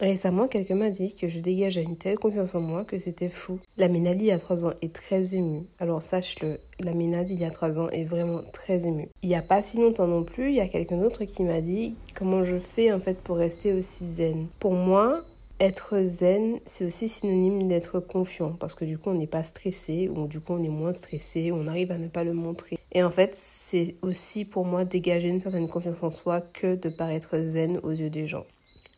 Récemment, 0.00 0.46
quelqu'un 0.46 0.74
m'a 0.74 0.90
dit 0.90 1.14
que 1.14 1.26
je 1.26 1.40
dégageais 1.40 1.82
une 1.82 1.96
telle 1.96 2.18
confiance 2.18 2.54
en 2.54 2.60
moi 2.60 2.84
que 2.84 2.98
c'était 2.98 3.30
fou. 3.30 3.60
La 3.78 3.88
Ménade 3.88 4.20
il 4.20 4.26
y 4.26 4.30
a 4.30 4.38
trois 4.38 4.66
ans 4.66 4.74
est 4.82 4.92
très 4.92 5.34
émue. 5.36 5.62
Alors 5.78 6.02
sache-le, 6.02 6.60
la 6.80 6.92
Ménade 6.92 7.30
il 7.30 7.40
y 7.40 7.46
a 7.46 7.50
trois 7.50 7.78
ans 7.78 7.88
est 7.88 8.04
vraiment 8.04 8.42
très 8.52 8.86
émue. 8.86 9.08
Il 9.22 9.30
n'y 9.30 9.36
a 9.36 9.42
pas 9.42 9.62
si 9.62 9.78
longtemps 9.78 10.06
non 10.06 10.22
plus, 10.22 10.50
il 10.50 10.56
y 10.56 10.60
a 10.60 10.68
quelqu'un 10.68 10.98
d'autre 10.98 11.24
qui 11.24 11.42
m'a 11.44 11.62
dit 11.62 11.94
comment 12.14 12.44
je 12.44 12.58
fais 12.58 12.92
en 12.92 13.00
fait 13.00 13.18
pour 13.18 13.38
rester 13.38 13.72
aussi 13.72 14.04
zen. 14.04 14.48
Pour 14.58 14.74
moi, 14.74 15.22
être 15.60 16.02
zen, 16.02 16.60
c'est 16.66 16.84
aussi 16.84 17.08
synonyme 17.08 17.66
d'être 17.66 17.98
confiant 17.98 18.52
parce 18.52 18.74
que 18.74 18.84
du 18.84 18.98
coup 18.98 19.08
on 19.08 19.14
n'est 19.14 19.26
pas 19.26 19.44
stressé 19.44 20.10
ou 20.14 20.26
du 20.26 20.40
coup 20.40 20.52
on 20.52 20.62
est 20.62 20.68
moins 20.68 20.92
stressé, 20.92 21.52
on 21.52 21.66
arrive 21.66 21.90
à 21.90 21.96
ne 21.96 22.08
pas 22.08 22.22
le 22.22 22.34
montrer. 22.34 22.76
Et 22.92 23.02
en 23.02 23.10
fait, 23.10 23.34
c'est 23.34 23.94
aussi 24.02 24.44
pour 24.44 24.66
moi 24.66 24.84
dégager 24.84 25.28
une 25.28 25.40
certaine 25.40 25.68
confiance 25.68 26.02
en 26.02 26.10
soi 26.10 26.42
que 26.42 26.74
de 26.74 26.90
paraître 26.90 27.38
zen 27.38 27.80
aux 27.82 27.92
yeux 27.92 28.10
des 28.10 28.26
gens. 28.26 28.44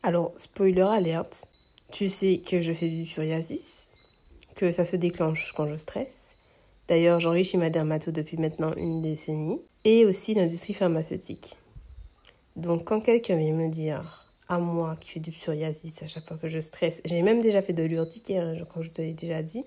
Alors, 0.02 0.32
spoiler 0.36 0.82
alerte, 0.82 1.46
tu 1.90 2.08
sais 2.08 2.38
que 2.38 2.60
je 2.60 2.72
fais 2.72 2.88
du 2.88 3.04
psoriasis, 3.04 3.90
que 4.54 4.72
ça 4.72 4.84
se 4.84 4.96
déclenche 4.96 5.52
quand 5.52 5.68
je 5.68 5.76
stresse. 5.76 6.36
D'ailleurs, 6.86 7.20
j'enrichis 7.20 7.56
ma 7.56 7.70
dermato 7.70 8.10
depuis 8.10 8.36
maintenant 8.36 8.74
une 8.76 9.02
décennie 9.02 9.60
et 9.84 10.04
aussi 10.04 10.34
l'industrie 10.34 10.74
pharmaceutique. 10.74 11.56
Donc, 12.56 12.84
quand 12.84 13.00
quelqu'un 13.00 13.36
vient 13.36 13.54
me 13.54 13.68
dire 13.68 14.28
à 14.48 14.58
moi 14.58 14.96
qui 14.96 15.10
fait 15.10 15.20
du 15.20 15.30
psoriasis 15.30 16.02
à 16.02 16.06
chaque 16.06 16.26
fois 16.26 16.38
que 16.38 16.48
je 16.48 16.58
stresse. 16.58 17.02
J'ai 17.04 17.22
même 17.22 17.40
déjà 17.40 17.62
fait 17.62 17.72
de 17.72 17.84
l'urticaire, 17.84 18.46
hein, 18.46 18.56
que 18.74 18.82
je 18.82 18.90
te 18.90 19.02
l'ai 19.02 19.12
déjà 19.12 19.42
dit. 19.42 19.64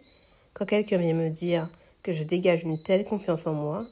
Quand 0.54 0.66
quelqu'un 0.66 0.98
vient 0.98 1.14
me 1.14 1.30
dire 1.30 1.70
que 2.04 2.12
je 2.12 2.24
dégage 2.24 2.64
une 2.64 2.82
telle 2.82 3.06
confiance 3.06 3.48
en 3.48 3.54
moi, 3.54 3.86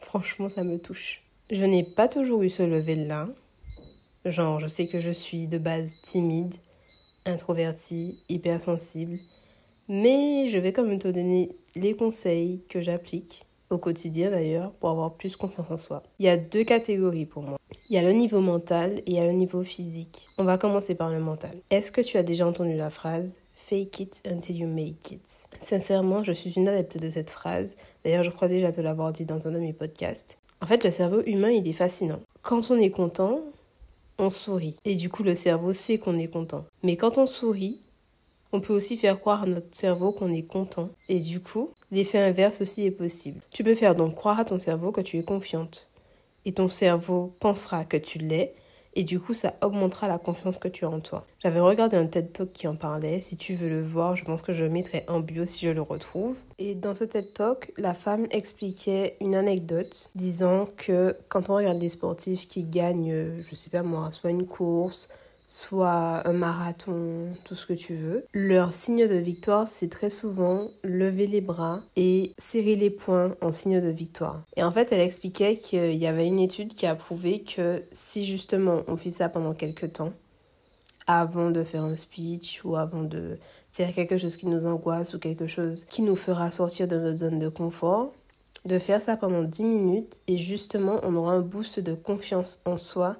franchement, 0.00 0.48
ça 0.48 0.64
me 0.64 0.78
touche. 0.78 1.22
Je 1.50 1.64
n'ai 1.64 1.84
pas 1.84 2.08
toujours 2.08 2.42
eu 2.42 2.50
ce 2.50 2.62
level-là. 2.62 3.28
Genre, 4.24 4.60
je 4.60 4.66
sais 4.66 4.86
que 4.86 5.00
je 5.00 5.10
suis 5.10 5.48
de 5.48 5.58
base 5.58 5.94
timide, 6.02 6.54
introvertie, 7.24 8.22
hypersensible. 8.28 9.18
Mais 9.88 10.48
je 10.48 10.58
vais 10.58 10.72
quand 10.72 10.84
même 10.84 10.98
te 10.98 11.08
donner 11.08 11.50
les 11.74 11.94
conseils 11.94 12.62
que 12.68 12.80
j'applique 12.80 13.46
au 13.70 13.78
quotidien 13.78 14.30
d'ailleurs, 14.30 14.72
pour 14.72 14.90
avoir 14.90 15.14
plus 15.14 15.36
confiance 15.36 15.70
en 15.70 15.78
soi. 15.78 16.02
Il 16.18 16.26
y 16.26 16.28
a 16.28 16.36
deux 16.36 16.64
catégories 16.64 17.26
pour 17.26 17.42
moi. 17.42 17.58
Il 17.88 17.94
y 17.94 17.98
a 17.98 18.02
le 18.02 18.12
niveau 18.12 18.40
mental 18.40 18.98
et 18.98 19.02
il 19.06 19.14
y 19.14 19.18
a 19.18 19.24
le 19.24 19.32
niveau 19.32 19.62
physique. 19.62 20.28
On 20.38 20.44
va 20.44 20.58
commencer 20.58 20.94
par 20.94 21.10
le 21.10 21.20
mental. 21.20 21.56
Est-ce 21.70 21.92
que 21.92 22.00
tu 22.00 22.16
as 22.16 22.22
déjà 22.22 22.46
entendu 22.46 22.76
la 22.76 22.90
phrase 22.90 23.38
Fake 23.52 24.00
it 24.00 24.22
until 24.26 24.56
you 24.56 24.66
make 24.66 25.10
it 25.10 25.44
Sincèrement, 25.60 26.22
je 26.24 26.32
suis 26.32 26.52
une 26.52 26.68
adepte 26.68 26.96
de 26.96 27.10
cette 27.10 27.30
phrase. 27.30 27.76
D'ailleurs, 28.04 28.24
je 28.24 28.30
crois 28.30 28.48
déjà 28.48 28.72
te 28.72 28.80
l'avoir 28.80 29.12
dit 29.12 29.26
dans 29.26 29.46
un 29.46 29.50
de 29.50 29.58
mes 29.58 29.74
podcasts. 29.74 30.38
En 30.62 30.66
fait, 30.66 30.84
le 30.84 30.90
cerveau 30.90 31.22
humain, 31.26 31.50
il 31.50 31.68
est 31.68 31.74
fascinant. 31.74 32.20
Quand 32.42 32.70
on 32.70 32.78
est 32.78 32.90
content, 32.90 33.40
on 34.18 34.30
sourit. 34.30 34.76
Et 34.84 34.94
du 34.94 35.08
coup, 35.08 35.22
le 35.22 35.34
cerveau 35.34 35.72
sait 35.72 35.98
qu'on 35.98 36.18
est 36.18 36.28
content. 36.28 36.64
Mais 36.82 36.96
quand 36.96 37.18
on 37.18 37.26
sourit, 37.26 37.80
on 38.52 38.60
peut 38.60 38.74
aussi 38.74 38.96
faire 38.96 39.20
croire 39.20 39.42
à 39.42 39.46
notre 39.46 39.74
cerveau 39.76 40.12
qu'on 40.12 40.32
est 40.32 40.42
content. 40.42 40.90
Et 41.08 41.20
du 41.20 41.40
coup, 41.40 41.70
l'effet 41.90 42.18
inverse 42.18 42.60
aussi 42.60 42.84
est 42.84 42.90
possible. 42.90 43.40
Tu 43.54 43.62
peux 43.62 43.74
faire 43.74 43.94
donc 43.94 44.14
croire 44.14 44.40
à 44.40 44.44
ton 44.44 44.58
cerveau 44.58 44.90
que 44.90 45.00
tu 45.00 45.18
es 45.18 45.22
confiante. 45.22 45.90
Et 46.44 46.52
ton 46.52 46.68
cerveau 46.68 47.34
pensera 47.40 47.84
que 47.84 47.96
tu 47.96 48.18
l'es. 48.18 48.54
Et 48.98 49.04
du 49.04 49.20
coup, 49.20 49.32
ça 49.32 49.54
augmentera 49.62 50.08
la 50.08 50.18
confiance 50.18 50.58
que 50.58 50.66
tu 50.66 50.84
as 50.84 50.90
en 50.90 50.98
toi. 50.98 51.24
J'avais 51.38 51.60
regardé 51.60 51.96
un 51.96 52.08
TED 52.08 52.32
Talk 52.32 52.52
qui 52.52 52.66
en 52.66 52.74
parlait. 52.74 53.20
Si 53.20 53.36
tu 53.36 53.54
veux 53.54 53.68
le 53.68 53.80
voir, 53.80 54.16
je 54.16 54.24
pense 54.24 54.42
que 54.42 54.52
je 54.52 54.64
mettrai 54.64 55.04
en 55.06 55.20
bio 55.20 55.46
si 55.46 55.66
je 55.66 55.70
le 55.70 55.80
retrouve. 55.80 56.40
Et 56.58 56.74
dans 56.74 56.96
ce 56.96 57.04
TED 57.04 57.32
Talk, 57.32 57.72
la 57.76 57.94
femme 57.94 58.26
expliquait 58.32 59.16
une 59.20 59.36
anecdote 59.36 60.10
disant 60.16 60.64
que 60.76 61.16
quand 61.28 61.48
on 61.48 61.54
regarde 61.54 61.78
des 61.78 61.90
sportifs 61.90 62.48
qui 62.48 62.64
gagnent, 62.64 63.40
je 63.40 63.54
sais 63.54 63.70
pas 63.70 63.84
moi, 63.84 64.10
soit 64.10 64.30
une 64.30 64.46
course, 64.46 65.08
soit 65.48 66.26
un 66.26 66.32
marathon, 66.32 67.28
tout 67.44 67.54
ce 67.54 67.66
que 67.66 67.72
tu 67.72 67.94
veux. 67.94 68.24
Leur 68.32 68.72
signe 68.72 69.08
de 69.08 69.14
victoire, 69.14 69.66
c'est 69.66 69.88
très 69.88 70.10
souvent 70.10 70.70
lever 70.84 71.26
les 71.26 71.40
bras 71.40 71.80
et 71.96 72.32
serrer 72.36 72.74
les 72.74 72.90
poings 72.90 73.34
en 73.40 73.52
signe 73.52 73.80
de 73.80 73.88
victoire. 73.88 74.42
Et 74.56 74.62
en 74.62 74.70
fait, 74.70 74.92
elle 74.92 75.00
expliquait 75.00 75.56
qu'il 75.56 75.96
y 75.96 76.06
avait 76.06 76.26
une 76.26 76.40
étude 76.40 76.74
qui 76.74 76.86
a 76.86 76.94
prouvé 76.94 77.42
que 77.42 77.82
si 77.92 78.24
justement 78.24 78.82
on 78.86 78.96
fait 78.96 79.10
ça 79.10 79.28
pendant 79.28 79.54
quelques 79.54 79.94
temps, 79.94 80.12
avant 81.06 81.50
de 81.50 81.64
faire 81.64 81.82
un 81.82 81.96
speech 81.96 82.64
ou 82.64 82.76
avant 82.76 83.02
de 83.02 83.38
faire 83.72 83.94
quelque 83.94 84.18
chose 84.18 84.36
qui 84.36 84.46
nous 84.46 84.66
angoisse 84.66 85.14
ou 85.14 85.18
quelque 85.18 85.46
chose 85.46 85.86
qui 85.88 86.02
nous 86.02 86.16
fera 86.16 86.50
sortir 86.50 86.86
de 86.86 86.98
notre 86.98 87.18
zone 87.18 87.38
de 87.38 87.48
confort, 87.48 88.12
de 88.66 88.78
faire 88.78 89.00
ça 89.00 89.16
pendant 89.16 89.42
10 89.42 89.64
minutes 89.64 90.20
et 90.26 90.36
justement 90.36 91.00
on 91.02 91.16
aura 91.16 91.32
un 91.32 91.40
boost 91.40 91.80
de 91.80 91.94
confiance 91.94 92.60
en 92.66 92.76
soi 92.76 93.16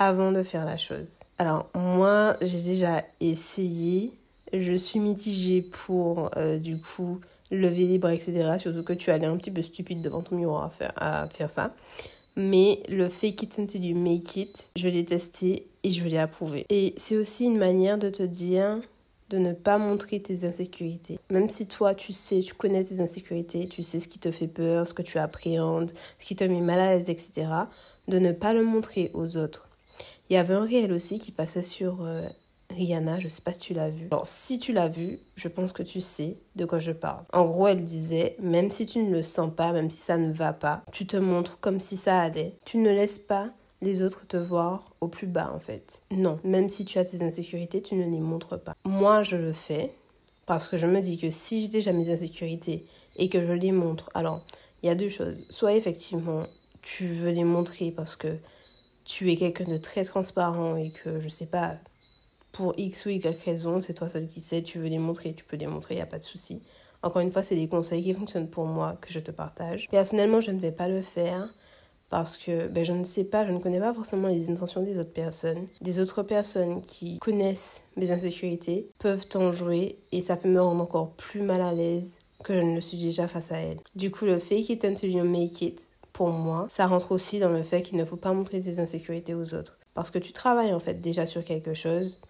avant 0.00 0.32
de 0.32 0.42
faire 0.42 0.64
la 0.64 0.78
chose. 0.78 1.20
Alors 1.38 1.68
moi, 1.74 2.36
j'ai 2.40 2.60
déjà 2.60 3.04
essayé. 3.20 4.12
Je 4.52 4.72
suis 4.72 4.98
mitigée 4.98 5.62
pour 5.62 6.30
euh, 6.36 6.58
du 6.58 6.80
coup 6.80 7.20
lever 7.52 7.98
bras, 7.98 8.14
etc. 8.14 8.54
Surtout 8.58 8.82
que 8.82 8.94
tu 8.94 9.10
as 9.10 9.18
l'air 9.18 9.30
un 9.30 9.36
petit 9.36 9.50
peu 9.50 9.62
stupide 9.62 10.00
devant 10.00 10.22
ton 10.22 10.36
miroir 10.36 10.64
à 10.64 10.70
faire, 10.70 10.92
à 10.96 11.28
faire 11.28 11.50
ça. 11.50 11.74
Mais 12.34 12.82
le 12.88 13.08
fake 13.08 13.42
it 13.42 13.58
until 13.58 13.84
you 13.84 13.96
make 13.96 14.36
it, 14.36 14.70
je 14.74 14.88
l'ai 14.88 15.04
testé 15.04 15.66
et 15.84 15.90
je 15.90 16.04
l'ai 16.04 16.18
approuvé. 16.18 16.64
Et 16.70 16.94
c'est 16.96 17.16
aussi 17.16 17.44
une 17.44 17.58
manière 17.58 17.98
de 17.98 18.08
te 18.08 18.22
dire 18.22 18.80
de 19.28 19.38
ne 19.38 19.52
pas 19.52 19.78
montrer 19.78 20.20
tes 20.20 20.44
insécurités. 20.44 21.18
Même 21.30 21.50
si 21.50 21.68
toi, 21.68 21.94
tu 21.94 22.12
sais, 22.12 22.40
tu 22.40 22.54
connais 22.54 22.82
tes 22.82 23.00
insécurités, 23.00 23.68
tu 23.68 23.82
sais 23.82 24.00
ce 24.00 24.08
qui 24.08 24.18
te 24.18 24.30
fait 24.30 24.48
peur, 24.48 24.86
ce 24.86 24.94
que 24.94 25.02
tu 25.02 25.18
appréhendes, 25.18 25.92
ce 26.18 26.24
qui 26.24 26.34
te 26.34 26.42
met 26.42 26.60
mal 26.60 26.80
à 26.80 26.94
l'aise, 26.94 27.08
etc., 27.08 27.46
de 28.08 28.18
ne 28.18 28.32
pas 28.32 28.54
le 28.54 28.64
montrer 28.64 29.10
aux 29.14 29.36
autres. 29.36 29.69
Il 30.30 30.34
y 30.34 30.36
avait 30.36 30.54
un 30.54 30.64
réel 30.64 30.92
aussi 30.92 31.18
qui 31.18 31.32
passait 31.32 31.64
sur 31.64 32.02
euh, 32.02 32.22
Rihanna, 32.70 33.18
je 33.18 33.26
sais 33.26 33.42
pas 33.42 33.52
si 33.52 33.58
tu 33.58 33.74
l'as 33.74 33.90
vu. 33.90 34.06
Alors, 34.12 34.28
si 34.28 34.60
tu 34.60 34.72
l'as 34.72 34.88
vu, 34.88 35.18
je 35.34 35.48
pense 35.48 35.72
que 35.72 35.82
tu 35.82 36.00
sais 36.00 36.38
de 36.54 36.64
quoi 36.64 36.78
je 36.78 36.92
parle. 36.92 37.24
En 37.32 37.44
gros, 37.46 37.66
elle 37.66 37.82
disait, 37.82 38.36
même 38.38 38.70
si 38.70 38.86
tu 38.86 39.00
ne 39.00 39.10
le 39.10 39.24
sens 39.24 39.52
pas, 39.52 39.72
même 39.72 39.90
si 39.90 40.00
ça 40.00 40.18
ne 40.18 40.32
va 40.32 40.52
pas, 40.52 40.84
tu 40.92 41.04
te 41.04 41.16
montres 41.16 41.58
comme 41.58 41.80
si 41.80 41.96
ça 41.96 42.20
allait. 42.20 42.54
Tu 42.64 42.78
ne 42.78 42.90
laisses 42.90 43.18
pas 43.18 43.50
les 43.82 44.02
autres 44.02 44.24
te 44.28 44.36
voir 44.36 44.84
au 45.00 45.08
plus 45.08 45.26
bas, 45.26 45.50
en 45.52 45.58
fait. 45.58 46.04
Non, 46.12 46.38
même 46.44 46.68
si 46.68 46.84
tu 46.84 47.00
as 47.00 47.04
tes 47.04 47.24
insécurités, 47.24 47.82
tu 47.82 47.96
ne 47.96 48.08
les 48.08 48.20
montres 48.20 48.60
pas. 48.60 48.76
Moi, 48.84 49.24
je 49.24 49.36
le 49.36 49.52
fais 49.52 49.92
parce 50.46 50.68
que 50.68 50.76
je 50.76 50.86
me 50.86 51.00
dis 51.00 51.18
que 51.18 51.32
si 51.32 51.62
j'ai 51.62 51.68
déjà 51.68 51.92
mes 51.92 52.12
insécurités 52.12 52.86
et 53.16 53.28
que 53.28 53.42
je 53.42 53.52
les 53.52 53.72
montre, 53.72 54.10
alors, 54.14 54.44
il 54.84 54.86
y 54.86 54.90
a 54.90 54.94
deux 54.94 55.08
choses. 55.08 55.44
Soit 55.48 55.74
effectivement, 55.74 56.44
tu 56.82 57.08
veux 57.08 57.32
les 57.32 57.42
montrer 57.42 57.90
parce 57.90 58.14
que 58.14 58.38
tu 59.04 59.30
es 59.30 59.36
quelqu'un 59.36 59.64
de 59.64 59.76
très 59.76 60.04
transparent 60.04 60.76
et 60.76 60.90
que, 60.90 61.20
je 61.20 61.28
sais 61.28 61.46
pas, 61.46 61.76
pour 62.52 62.74
X 62.76 63.06
ou 63.06 63.10
Y 63.10 63.44
raison, 63.44 63.80
c'est 63.80 63.94
toi 63.94 64.08
seul 64.08 64.28
qui 64.28 64.40
sais, 64.40 64.62
tu 64.62 64.78
veux 64.78 64.88
les 64.88 64.98
montrer, 64.98 65.32
tu 65.32 65.44
peux 65.44 65.56
les 65.56 65.66
montrer, 65.66 65.96
il 65.96 66.00
a 66.00 66.06
pas 66.06 66.18
de 66.18 66.24
souci. 66.24 66.62
Encore 67.02 67.22
une 67.22 67.32
fois, 67.32 67.42
c'est 67.42 67.54
des 67.54 67.68
conseils 67.68 68.02
qui 68.02 68.12
fonctionnent 68.12 68.50
pour 68.50 68.66
moi 68.66 68.98
que 69.00 69.12
je 69.12 69.20
te 69.20 69.30
partage. 69.30 69.88
Personnellement, 69.90 70.40
je 70.40 70.50
ne 70.50 70.58
vais 70.58 70.72
pas 70.72 70.88
le 70.88 71.00
faire 71.00 71.48
parce 72.10 72.36
que 72.36 72.66
ben, 72.66 72.84
je 72.84 72.92
ne 72.92 73.04
sais 73.04 73.24
pas, 73.24 73.46
je 73.46 73.52
ne 73.52 73.58
connais 73.58 73.78
pas 73.78 73.94
forcément 73.94 74.28
les 74.28 74.50
intentions 74.50 74.82
des 74.82 74.98
autres 74.98 75.12
personnes. 75.12 75.66
Des 75.80 76.00
autres 76.00 76.22
personnes 76.22 76.82
qui 76.82 77.18
connaissent 77.20 77.84
mes 77.96 78.10
insécurités 78.10 78.90
peuvent 78.98 79.26
en 79.36 79.52
jouer 79.52 79.98
et 80.12 80.20
ça 80.20 80.36
peut 80.36 80.48
me 80.48 80.60
rendre 80.60 80.82
encore 80.82 81.12
plus 81.12 81.40
mal 81.40 81.62
à 81.62 81.72
l'aise 81.72 82.18
que 82.42 82.54
je 82.54 82.60
ne 82.60 82.74
le 82.74 82.80
suis 82.80 82.98
déjà 82.98 83.28
face 83.28 83.52
à 83.52 83.58
elles. 83.58 83.80
Du 83.94 84.10
coup, 84.10 84.24
le 84.24 84.38
fake 84.38 84.70
it 84.70 84.84
until 84.84 85.10
you 85.10 85.24
make 85.24 85.62
it, 85.62 85.88
pour 86.12 86.30
moi, 86.30 86.66
ça 86.70 86.86
rentre 86.86 87.12
aussi 87.12 87.38
dans 87.38 87.50
le 87.50 87.62
fait 87.62 87.82
qu'il 87.82 87.98
ne 87.98 88.04
faut 88.04 88.16
pas 88.16 88.32
montrer 88.32 88.60
tes 88.60 88.78
insécurités 88.78 89.34
aux 89.34 89.54
autres. 89.54 89.78
Parce 89.94 90.10
que 90.10 90.18
tu 90.18 90.32
travailles 90.32 90.72
en 90.72 90.80
fait 90.80 91.00
déjà 91.00 91.26
sur 91.26 91.44
quelque 91.44 91.74
chose, 91.74 92.20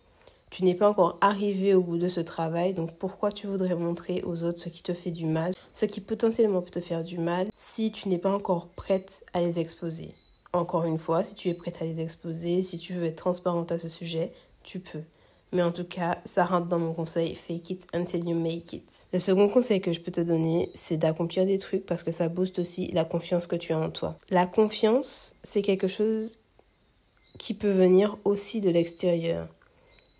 tu 0.50 0.64
n'es 0.64 0.74
pas 0.74 0.90
encore 0.90 1.16
arrivé 1.20 1.74
au 1.74 1.80
bout 1.80 1.98
de 1.98 2.08
ce 2.08 2.20
travail, 2.20 2.74
donc 2.74 2.96
pourquoi 2.98 3.30
tu 3.30 3.46
voudrais 3.46 3.76
montrer 3.76 4.22
aux 4.24 4.42
autres 4.42 4.58
ce 4.58 4.68
qui 4.68 4.82
te 4.82 4.94
fait 4.94 5.12
du 5.12 5.26
mal, 5.26 5.54
ce 5.72 5.86
qui 5.86 6.00
potentiellement 6.00 6.60
peut 6.60 6.70
te 6.70 6.80
faire 6.80 7.04
du 7.04 7.18
mal, 7.18 7.48
si 7.54 7.92
tu 7.92 8.08
n'es 8.08 8.18
pas 8.18 8.32
encore 8.32 8.68
prête 8.68 9.24
à 9.32 9.40
les 9.40 9.60
exposer? 9.60 10.14
Encore 10.52 10.84
une 10.84 10.98
fois, 10.98 11.22
si 11.22 11.36
tu 11.36 11.48
es 11.48 11.54
prête 11.54 11.80
à 11.80 11.84
les 11.84 12.00
exposer, 12.00 12.62
si 12.62 12.78
tu 12.78 12.94
veux 12.94 13.04
être 13.04 13.16
transparente 13.16 13.70
à 13.70 13.78
ce 13.78 13.88
sujet, 13.88 14.32
tu 14.64 14.80
peux. 14.80 15.02
Mais 15.52 15.62
en 15.62 15.72
tout 15.72 15.84
cas, 15.84 16.18
ça 16.24 16.44
rentre 16.44 16.68
dans 16.68 16.78
mon 16.78 16.92
conseil, 16.92 17.34
fake 17.34 17.70
it 17.70 17.86
until 17.92 18.28
you 18.28 18.38
make 18.38 18.72
it. 18.72 19.06
Le 19.12 19.18
second 19.18 19.48
conseil 19.48 19.80
que 19.80 19.92
je 19.92 20.00
peux 20.00 20.12
te 20.12 20.20
donner, 20.20 20.70
c'est 20.74 20.96
d'accomplir 20.96 21.44
des 21.44 21.58
trucs 21.58 21.84
parce 21.86 22.02
que 22.02 22.12
ça 22.12 22.28
booste 22.28 22.60
aussi 22.60 22.88
la 22.92 23.04
confiance 23.04 23.46
que 23.46 23.56
tu 23.56 23.72
as 23.72 23.78
en 23.78 23.90
toi. 23.90 24.16
La 24.30 24.46
confiance, 24.46 25.36
c'est 25.42 25.62
quelque 25.62 25.88
chose 25.88 26.38
qui 27.38 27.54
peut 27.54 27.72
venir 27.72 28.18
aussi 28.24 28.60
de 28.60 28.70
l'extérieur. 28.70 29.48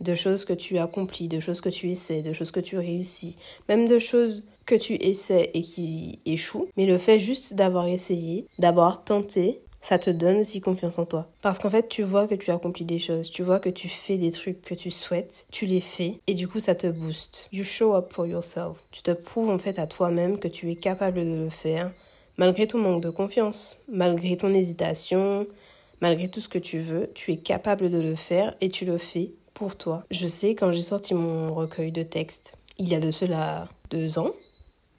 De 0.01 0.15
choses 0.15 0.47
que 0.47 0.55
tu 0.55 0.79
accomplis, 0.79 1.29
de 1.29 1.41
choses 1.41 1.61
que 1.61 1.69
tu 1.69 1.91
essaies, 1.91 2.23
de 2.23 2.33
choses 2.33 2.51
que 2.51 2.61
tu 2.61 2.79
réussis, 2.79 3.37
même 3.69 3.87
de 3.87 3.99
choses 3.99 4.43
que 4.65 4.75
tu 4.75 4.95
essaies 4.95 5.51
et 5.53 5.63
qui 5.63 6.21
échouent. 6.25 6.69
Mais 6.77 6.87
le 6.87 6.97
fait 6.97 7.19
juste 7.19 7.55
d'avoir 7.55 7.87
essayé, 7.87 8.47
d'avoir 8.59 9.05
tenté, 9.05 9.61
ça 9.81 9.99
te 9.99 10.11
donne 10.11 10.39
aussi 10.39 10.61
confiance 10.61 10.99
en 10.99 11.07
toi. 11.07 11.29
Parce 11.41 11.59
qu'en 11.59 11.71
fait, 11.71 11.89
tu 11.89 12.03
vois 12.03 12.27
que 12.27 12.35
tu 12.35 12.51
accomplis 12.51 12.85
des 12.85 12.99
choses, 12.99 13.31
tu 13.31 13.43
vois 13.43 13.61
que 13.61 13.71
tu 13.71 13.89
fais 13.89 14.19
des 14.19 14.31
trucs 14.31 14.63
que 14.63 14.75
tu 14.75 14.91
souhaites, 14.91 15.47
tu 15.51 15.67
les 15.67 15.81
fais, 15.81 16.21
et 16.27 16.35
du 16.35 16.49
coup, 16.49 16.61
ça 16.61 16.75
te 16.75 16.87
booste. 16.87 17.49
You 17.53 17.65
show 17.65 17.95
up 17.95 18.13
for 18.13 18.27
yourself. 18.27 18.83
Tu 18.91 19.03
te 19.03 19.11
prouves 19.13 19.51
en 19.51 19.59
fait 19.59 19.79
à 19.79 19.87
toi-même 19.87 20.39
que 20.39 20.49
tu 20.49 20.71
es 20.71 20.77
capable 20.77 21.25
de 21.25 21.35
le 21.35 21.51
faire, 21.51 21.93
malgré 22.37 22.67
ton 22.67 22.79
manque 22.79 23.03
de 23.03 23.11
confiance, 23.11 23.79
malgré 23.89 24.37
ton 24.37 24.53
hésitation, 24.53 25.47
malgré 26.01 26.29
tout 26.29 26.41
ce 26.41 26.49
que 26.49 26.59
tu 26.59 26.79
veux, 26.79 27.11
tu 27.15 27.33
es 27.33 27.37
capable 27.37 27.91
de 27.91 27.99
le 27.99 28.15
faire 28.15 28.55
et 28.61 28.71
tu 28.71 28.85
le 28.85 28.99
fais 28.99 29.33
pour 29.55 29.77
toi. 29.77 30.05
Je 30.11 30.27
sais, 30.27 30.55
quand 30.55 30.73
j'ai 30.73 30.83
sorti 30.83 31.15
mon 31.15 31.53
recueil 31.53 31.93
de 31.93 32.03
textes, 32.03 32.55
il 32.79 32.89
y 32.89 32.95
a 32.95 33.01
de 33.01 33.11
cela 33.11 33.69
deux 33.91 34.19
ans, 34.19 34.31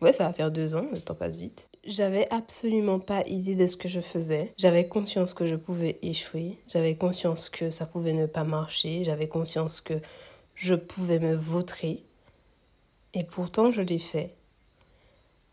ouais, 0.01 0.13
ça 0.13 0.25
va 0.25 0.33
faire 0.33 0.51
deux 0.51 0.75
ans, 0.75 0.85
le 0.91 0.99
temps 0.99 1.15
passe 1.15 1.39
vite, 1.39 1.69
j'avais 1.85 2.27
absolument 2.31 2.99
pas 2.99 3.23
idée 3.27 3.55
de 3.55 3.67
ce 3.67 3.77
que 3.77 3.89
je 3.89 4.01
faisais. 4.01 4.53
J'avais 4.57 4.87
conscience 4.87 5.33
que 5.33 5.47
je 5.47 5.55
pouvais 5.55 5.97
échouer. 6.01 6.57
J'avais 6.67 6.95
conscience 6.95 7.49
que 7.49 7.69
ça 7.69 7.85
pouvait 7.85 8.13
ne 8.13 8.25
pas 8.25 8.43
marcher. 8.43 9.03
J'avais 9.03 9.27
conscience 9.27 9.81
que 9.81 9.99
je 10.55 10.75
pouvais 10.75 11.19
me 11.19 11.35
vautrer. 11.35 12.03
Et 13.13 13.23
pourtant, 13.23 13.71
je 13.71 13.81
l'ai 13.81 13.99
fait. 13.99 14.35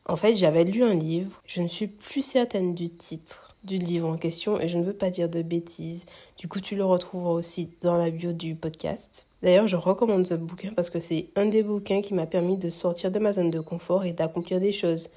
En 0.07 0.17
fait, 0.17 0.37
j'avais 0.37 0.65
lu 0.65 0.83
un 0.85 0.95
livre. 0.95 1.41
Je 1.47 1.63
ne 1.63 1.69
suis 1.69 1.87
plus 1.87 2.23
certaine 2.23 2.75
du 2.75 2.89
titre 2.91 3.57
du 3.65 3.77
livre 3.77 4.09
en 4.09 4.17
question 4.17 4.61
et 4.61 4.69
je 4.69 4.79
ne 4.79 4.85
veux 4.85 4.93
pas 4.93 5.11
dire 5.11 5.29
de 5.29 5.43
bêtises. 5.43 6.07
Du 6.39 6.49
coup, 6.49 6.61
tu 6.61 6.77
le 6.77 6.85
retrouveras 6.85 7.33
aussi 7.33 7.71
dans 7.81 7.97
la 7.97 8.11
bio 8.11 8.33
du 8.33 8.55
podcast. 8.55 9.27
D'ailleurs, 9.43 9.67
je 9.67 9.77
recommande 9.77 10.27
ce 10.27 10.35
bouquin 10.35 10.73
parce 10.75 10.91
que 10.91 11.01
c'est 11.01 11.29
un 11.37 11.47
des 11.47 11.63
bouquins 11.63 12.01
qui 12.01 12.15
m'a 12.15 12.27
permis 12.27 12.57
de 12.57 12.71
sortir 12.71 13.11
de 13.11 13.19
ma 13.19 13.33
zone 13.33 13.51
de 13.51 13.61
confort 13.61 14.05
et 14.05 14.13
d'accomplir 14.13 14.61
des 14.61 14.73
choses 14.73 15.11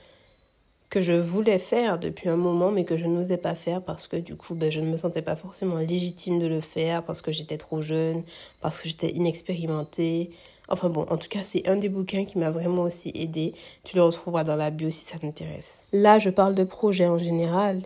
que 0.92 1.02
je 1.02 1.14
voulais 1.14 1.58
faire 1.58 1.98
depuis 1.98 2.28
un 2.28 2.36
moment 2.36 2.70
mais 2.70 2.84
que 2.84 2.98
je 2.98 3.06
n'osais 3.06 3.38
pas 3.38 3.56
faire 3.56 3.82
parce 3.82 4.08
que 4.08 4.18
du 4.18 4.36
coup 4.36 4.56
ben, 4.56 4.70
je 4.70 4.82
ne 4.82 4.92
me 4.92 4.98
sentais 4.98 5.22
pas 5.22 5.38
forcément 5.38 5.78
légitime 5.78 6.38
de 6.38 6.48
le 6.48 6.60
faire 6.60 7.04
parce 7.04 7.22
que 7.22 7.32
j'étais 7.32 7.58
trop 7.58 7.82
jeune, 7.82 8.24
parce 8.60 8.78
que 8.78 8.90
j'étais 8.90 9.10
inexpérimentée. 9.10 10.32
Enfin 10.68 10.90
bon, 10.90 11.06
en 11.10 11.18
tout 11.18 11.30
cas 11.30 11.44
c'est 11.44 11.66
un 11.68 11.78
des 11.78 11.88
bouquins 11.88 12.26
qui 12.26 12.38
m'a 12.38 12.52
vraiment 12.52 12.84
aussi 12.84 13.12
aidé. 13.16 13.56
Tu 13.86 13.96
le 13.96 14.04
retrouveras 14.04 14.44
dans 14.44 14.58
la 14.58 14.70
bio 14.70 14.92
si 14.92 15.06
ça 15.06 15.18
t'intéresse. 15.18 15.86
Là 15.94 16.20
je 16.20 16.30
parle 16.30 16.56
de 16.56 16.66
projet 16.66 17.08
en 17.08 17.18
général, 17.18 17.82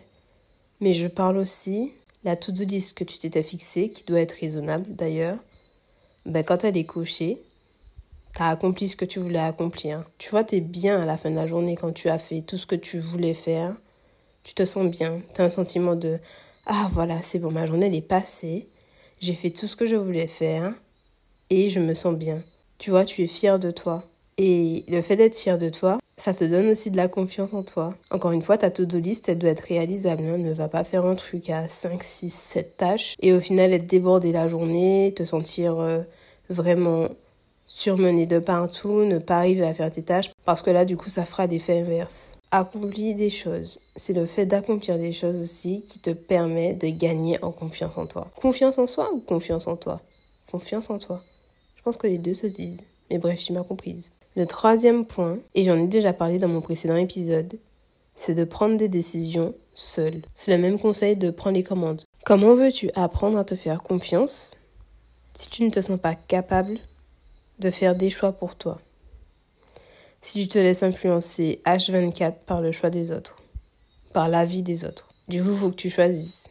mais 0.80 0.92
je 0.92 1.06
parle 1.06 1.36
aussi 1.36 1.92
la 2.24 2.34
to-do 2.34 2.64
list 2.64 2.98
que 2.98 3.04
tu 3.04 3.18
t'étais 3.18 3.44
fixée, 3.44 3.90
qui 3.90 4.02
doit 4.02 4.20
être 4.20 4.32
raisonnable 4.32 4.96
d'ailleurs. 4.96 5.38
Ben, 6.26 6.42
quand 6.42 6.64
elle 6.64 6.76
est 6.76 6.84
cochée, 6.84 7.40
T'as 8.36 8.50
accompli 8.50 8.86
ce 8.86 8.96
que 8.96 9.06
tu 9.06 9.18
voulais 9.18 9.38
accomplir. 9.38 10.04
Tu 10.18 10.28
vois, 10.28 10.44
t'es 10.44 10.60
bien 10.60 11.00
à 11.00 11.06
la 11.06 11.16
fin 11.16 11.30
de 11.30 11.36
la 11.36 11.46
journée 11.46 11.74
quand 11.74 11.92
tu 11.92 12.10
as 12.10 12.18
fait 12.18 12.42
tout 12.42 12.58
ce 12.58 12.66
que 12.66 12.74
tu 12.74 12.98
voulais 12.98 13.32
faire. 13.32 13.74
Tu 14.44 14.52
te 14.52 14.66
sens 14.66 14.84
bien. 14.90 15.22
T'as 15.32 15.44
un 15.44 15.48
sentiment 15.48 15.94
de 15.94 16.18
Ah 16.66 16.90
voilà, 16.92 17.22
c'est 17.22 17.38
bon, 17.38 17.50
ma 17.50 17.64
journée 17.64 17.86
elle 17.86 17.94
est 17.94 18.02
passée. 18.02 18.68
J'ai 19.20 19.32
fait 19.32 19.48
tout 19.48 19.66
ce 19.66 19.74
que 19.74 19.86
je 19.86 19.96
voulais 19.96 20.26
faire 20.26 20.74
et 21.48 21.70
je 21.70 21.80
me 21.80 21.94
sens 21.94 22.14
bien. 22.14 22.42
Tu 22.76 22.90
vois, 22.90 23.06
tu 23.06 23.24
es 23.24 23.26
fier 23.26 23.58
de 23.58 23.70
toi. 23.70 24.04
Et 24.36 24.84
le 24.88 25.00
fait 25.00 25.16
d'être 25.16 25.34
fier 25.34 25.56
de 25.56 25.70
toi, 25.70 25.96
ça 26.18 26.34
te 26.34 26.44
donne 26.44 26.68
aussi 26.68 26.90
de 26.90 26.98
la 26.98 27.08
confiance 27.08 27.54
en 27.54 27.62
toi. 27.62 27.94
Encore 28.10 28.32
une 28.32 28.42
fois, 28.42 28.58
ta 28.58 28.68
to-do 28.68 28.98
list, 28.98 29.30
elle 29.30 29.38
doit 29.38 29.48
être 29.48 29.60
réalisable. 29.60 30.24
Hein. 30.24 30.36
Ne 30.36 30.52
va 30.52 30.68
pas 30.68 30.84
faire 30.84 31.06
un 31.06 31.14
truc 31.14 31.48
à 31.48 31.68
5, 31.68 32.04
6, 32.04 32.28
7 32.34 32.76
tâches 32.76 33.14
et 33.22 33.32
au 33.32 33.40
final 33.40 33.72
être 33.72 33.86
débordé 33.86 34.30
la 34.30 34.46
journée, 34.46 35.14
te 35.16 35.24
sentir 35.24 35.78
euh, 35.78 36.02
vraiment 36.50 37.08
surmener 37.66 38.26
de 38.26 38.38
partout, 38.38 39.04
ne 39.04 39.18
pas 39.18 39.38
arriver 39.38 39.66
à 39.66 39.74
faire 39.74 39.90
tes 39.90 40.02
tâches, 40.02 40.30
parce 40.44 40.62
que 40.62 40.70
là, 40.70 40.84
du 40.84 40.96
coup, 40.96 41.10
ça 41.10 41.24
fera 41.24 41.46
l'effet 41.46 41.80
inverse. 41.80 42.38
Accomplir 42.50 43.16
des 43.16 43.30
choses. 43.30 43.80
C'est 43.96 44.12
le 44.12 44.26
fait 44.26 44.46
d'accomplir 44.46 44.98
des 44.98 45.12
choses 45.12 45.40
aussi 45.40 45.84
qui 45.86 45.98
te 45.98 46.10
permet 46.10 46.74
de 46.74 46.88
gagner 46.88 47.42
en 47.42 47.50
confiance 47.50 47.98
en 47.98 48.06
toi. 48.06 48.30
Confiance 48.40 48.78
en 48.78 48.86
soi 48.86 49.12
ou 49.12 49.20
confiance 49.20 49.66
en 49.66 49.76
toi? 49.76 50.00
Confiance 50.50 50.90
en 50.90 50.98
toi. 50.98 51.22
Je 51.76 51.82
pense 51.82 51.96
que 51.96 52.06
les 52.06 52.18
deux 52.18 52.34
se 52.34 52.46
disent. 52.46 52.84
Mais 53.10 53.18
bref, 53.18 53.40
tu 53.40 53.52
m'as 53.52 53.62
comprise. 53.62 54.12
Le 54.36 54.46
troisième 54.46 55.06
point, 55.06 55.38
et 55.54 55.64
j'en 55.64 55.78
ai 55.78 55.86
déjà 55.86 56.12
parlé 56.12 56.38
dans 56.38 56.48
mon 56.48 56.60
précédent 56.60 56.96
épisode, 56.96 57.58
c'est 58.14 58.34
de 58.34 58.44
prendre 58.44 58.76
des 58.76 58.88
décisions 58.88 59.54
seul. 59.74 60.22
C'est 60.34 60.56
le 60.56 60.62
même 60.62 60.78
conseil 60.78 61.16
de 61.16 61.30
prendre 61.30 61.56
les 61.56 61.62
commandes. 61.62 62.02
Comment 62.24 62.54
veux-tu 62.54 62.90
apprendre 62.94 63.38
à 63.38 63.44
te 63.44 63.54
faire 63.54 63.82
confiance 63.82 64.52
si 65.34 65.50
tu 65.50 65.62
ne 65.64 65.70
te 65.70 65.80
sens 65.80 66.00
pas 66.00 66.14
capable 66.14 66.78
de 67.58 67.70
faire 67.70 67.94
des 67.94 68.10
choix 68.10 68.32
pour 68.32 68.56
toi. 68.56 68.78
Si 70.22 70.42
tu 70.42 70.48
te 70.48 70.58
laisses 70.58 70.82
influencer 70.82 71.60
H24 71.64 72.34
par 72.46 72.60
le 72.60 72.72
choix 72.72 72.90
des 72.90 73.12
autres, 73.12 73.36
par 74.12 74.28
l'avis 74.28 74.62
des 74.62 74.84
autres, 74.84 75.08
du 75.28 75.42
coup, 75.42 75.50
il 75.50 75.56
faut 75.56 75.70
que 75.70 75.76
tu 75.76 75.90
choisisses. 75.90 76.48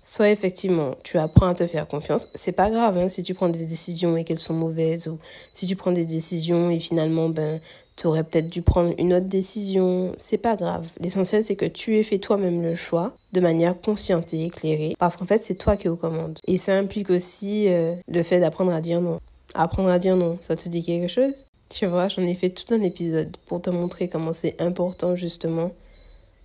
Soit 0.00 0.30
effectivement, 0.30 0.94
tu 1.02 1.18
apprends 1.18 1.48
à 1.48 1.54
te 1.54 1.66
faire 1.66 1.86
confiance. 1.88 2.28
C'est 2.34 2.52
pas 2.52 2.70
grave 2.70 2.96
hein, 2.96 3.08
si 3.08 3.22
tu 3.22 3.34
prends 3.34 3.48
des 3.48 3.66
décisions 3.66 4.16
et 4.16 4.24
qu'elles 4.24 4.38
sont 4.38 4.54
mauvaises 4.54 5.08
ou 5.08 5.18
si 5.52 5.66
tu 5.66 5.76
prends 5.76 5.92
des 5.92 6.06
décisions 6.06 6.70
et 6.70 6.78
finalement, 6.78 7.28
ben, 7.28 7.60
tu 7.96 8.06
aurais 8.06 8.22
peut-être 8.22 8.48
dû 8.48 8.62
prendre 8.62 8.94
une 8.96 9.12
autre 9.12 9.26
décision. 9.26 10.14
C'est 10.16 10.38
pas 10.38 10.56
grave. 10.56 10.88
L'essentiel, 11.00 11.42
c'est 11.42 11.56
que 11.56 11.66
tu 11.66 11.96
aies 11.96 12.04
fait 12.04 12.18
toi-même 12.18 12.62
le 12.62 12.76
choix 12.76 13.14
de 13.32 13.40
manière 13.40 13.78
consciente 13.78 14.32
et 14.32 14.44
éclairée 14.44 14.94
parce 14.98 15.16
qu'en 15.16 15.26
fait, 15.26 15.38
c'est 15.38 15.56
toi 15.56 15.76
qui 15.76 15.88
es 15.88 15.90
aux 15.90 15.96
commandes. 15.96 16.38
Et 16.46 16.56
ça 16.58 16.74
implique 16.74 17.10
aussi 17.10 17.68
euh, 17.68 17.96
le 18.06 18.22
fait 18.22 18.40
d'apprendre 18.40 18.72
à 18.72 18.80
dire 18.80 19.00
non. 19.00 19.18
Apprendre 19.54 19.88
à 19.88 19.98
dire 19.98 20.16
non, 20.16 20.38
ça 20.40 20.56
te 20.56 20.68
dit 20.68 20.84
quelque 20.84 21.08
chose? 21.08 21.44
Tu 21.68 21.86
vois, 21.86 22.08
j'en 22.08 22.22
ai 22.22 22.34
fait 22.34 22.50
tout 22.50 22.72
un 22.72 22.82
épisode 22.82 23.36
pour 23.46 23.60
te 23.60 23.70
montrer 23.70 24.08
comment 24.08 24.32
c'est 24.32 24.60
important 24.60 25.16
justement 25.16 25.72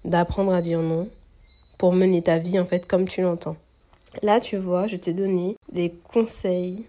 d'apprendre 0.03 0.53
à 0.53 0.61
dire 0.61 0.81
non 0.81 1.07
pour 1.77 1.93
mener 1.93 2.21
ta 2.21 2.39
vie 2.39 2.59
en 2.59 2.65
fait 2.65 2.85
comme 2.85 3.07
tu 3.07 3.21
l'entends. 3.21 3.57
Là, 4.21 4.39
tu 4.39 4.57
vois, 4.57 4.87
je 4.87 4.95
t'ai 4.95 5.13
donné 5.13 5.55
des 5.71 5.93
conseils 6.11 6.85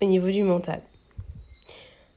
au 0.00 0.06
niveau 0.06 0.30
du 0.30 0.42
mental. 0.42 0.82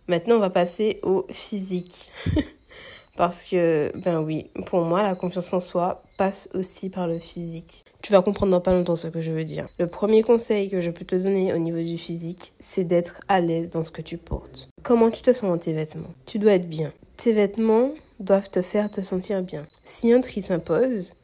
Maintenant, 0.07 0.35
on 0.35 0.39
va 0.39 0.49
passer 0.49 0.99
au 1.01 1.25
physique. 1.29 2.11
Parce 3.15 3.45
que, 3.45 3.91
ben 3.95 4.21
oui, 4.21 4.49
pour 4.65 4.81
moi, 4.81 5.03
la 5.03 5.15
confiance 5.15 5.53
en 5.53 5.59
soi 5.59 6.03
passe 6.17 6.49
aussi 6.53 6.89
par 6.89 7.07
le 7.07 7.19
physique. 7.19 7.85
Tu 8.03 8.11
vas 8.11 8.21
comprendre 8.21 8.51
dans 8.51 8.59
pas 8.59 8.73
longtemps 8.73 8.97
ce 8.97 9.07
que 9.07 9.21
je 9.21 9.31
veux 9.31 9.45
dire. 9.45 9.69
Le 9.79 9.87
premier 9.87 10.23
conseil 10.23 10.69
que 10.69 10.81
je 10.81 10.91
peux 10.91 11.05
te 11.05 11.15
donner 11.15 11.53
au 11.53 11.57
niveau 11.57 11.81
du 11.81 11.97
physique, 11.97 12.51
c'est 12.59 12.83
d'être 12.83 13.21
à 13.29 13.39
l'aise 13.39 13.69
dans 13.69 13.85
ce 13.85 13.91
que 13.91 14.01
tu 14.01 14.17
portes. 14.17 14.67
Comment 14.83 15.09
tu 15.09 15.21
te 15.21 15.31
sens 15.31 15.49
dans 15.49 15.57
tes 15.57 15.71
vêtements? 15.71 16.13
Tu 16.25 16.37
dois 16.37 16.51
être 16.51 16.67
bien. 16.67 16.91
Tes 17.15 17.31
vêtements 17.31 17.91
doivent 18.19 18.49
te 18.49 18.61
faire 18.61 18.91
te 18.91 18.99
sentir 18.99 19.41
bien. 19.41 19.65
Si 19.85 20.11
un 20.11 20.19
tri 20.19 20.41
s'impose, 20.41 21.15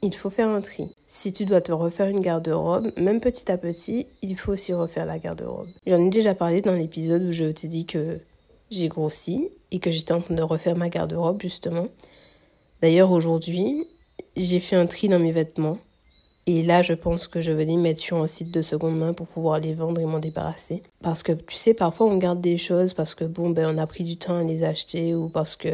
il 0.00 0.14
faut 0.14 0.30
faire 0.30 0.48
un 0.48 0.62
tri. 0.62 0.94
Si 1.08 1.34
tu 1.34 1.44
dois 1.44 1.60
te 1.60 1.72
refaire 1.72 2.08
une 2.08 2.20
garde-robe, 2.20 2.90
même 2.98 3.20
petit 3.20 3.52
à 3.52 3.58
petit, 3.58 4.06
il 4.22 4.34
faut 4.34 4.52
aussi 4.52 4.72
refaire 4.72 5.04
la 5.04 5.18
garde-robe. 5.18 5.68
J'en 5.86 6.02
ai 6.06 6.08
déjà 6.08 6.34
parlé 6.34 6.62
dans 6.62 6.72
l'épisode 6.72 7.24
où 7.24 7.32
je 7.32 7.44
t'ai 7.44 7.68
dit 7.68 7.84
que 7.84 8.18
j'ai 8.70 8.88
grossi 8.88 9.50
et 9.72 9.78
que 9.78 9.90
j'étais 9.90 10.12
en 10.12 10.22
train 10.22 10.34
de 10.34 10.42
refaire 10.42 10.74
ma 10.74 10.88
garde-robe 10.88 11.42
justement. 11.42 11.88
D'ailleurs 12.80 13.10
aujourd'hui, 13.10 13.86
j'ai 14.36 14.60
fait 14.60 14.76
un 14.76 14.86
tri 14.86 15.10
dans 15.10 15.18
mes 15.18 15.32
vêtements 15.32 15.76
et 16.48 16.62
là 16.62 16.82
je 16.82 16.94
pense 16.94 17.28
que 17.28 17.40
je 17.40 17.52
vais 17.52 17.64
les 17.66 17.76
mettre 17.76 18.00
sur 18.00 18.16
un 18.16 18.26
site 18.26 18.50
de 18.50 18.62
seconde 18.62 18.98
main 18.98 19.12
pour 19.12 19.26
pouvoir 19.26 19.60
les 19.60 19.74
vendre 19.74 20.00
et 20.00 20.06
m'en 20.06 20.18
débarrasser. 20.18 20.82
Parce 21.02 21.22
que 21.22 21.32
tu 21.32 21.54
sais, 21.54 21.74
parfois 21.74 22.06
on 22.06 22.16
garde 22.16 22.40
des 22.40 22.58
choses 22.58 22.94
parce 22.94 23.14
que 23.14 23.24
bon 23.24 23.50
ben 23.50 23.74
on 23.74 23.78
a 23.78 23.86
pris 23.86 24.02
du 24.02 24.16
temps 24.16 24.38
à 24.38 24.42
les 24.42 24.64
acheter 24.64 25.14
ou 25.14 25.28
parce 25.28 25.56
que 25.56 25.68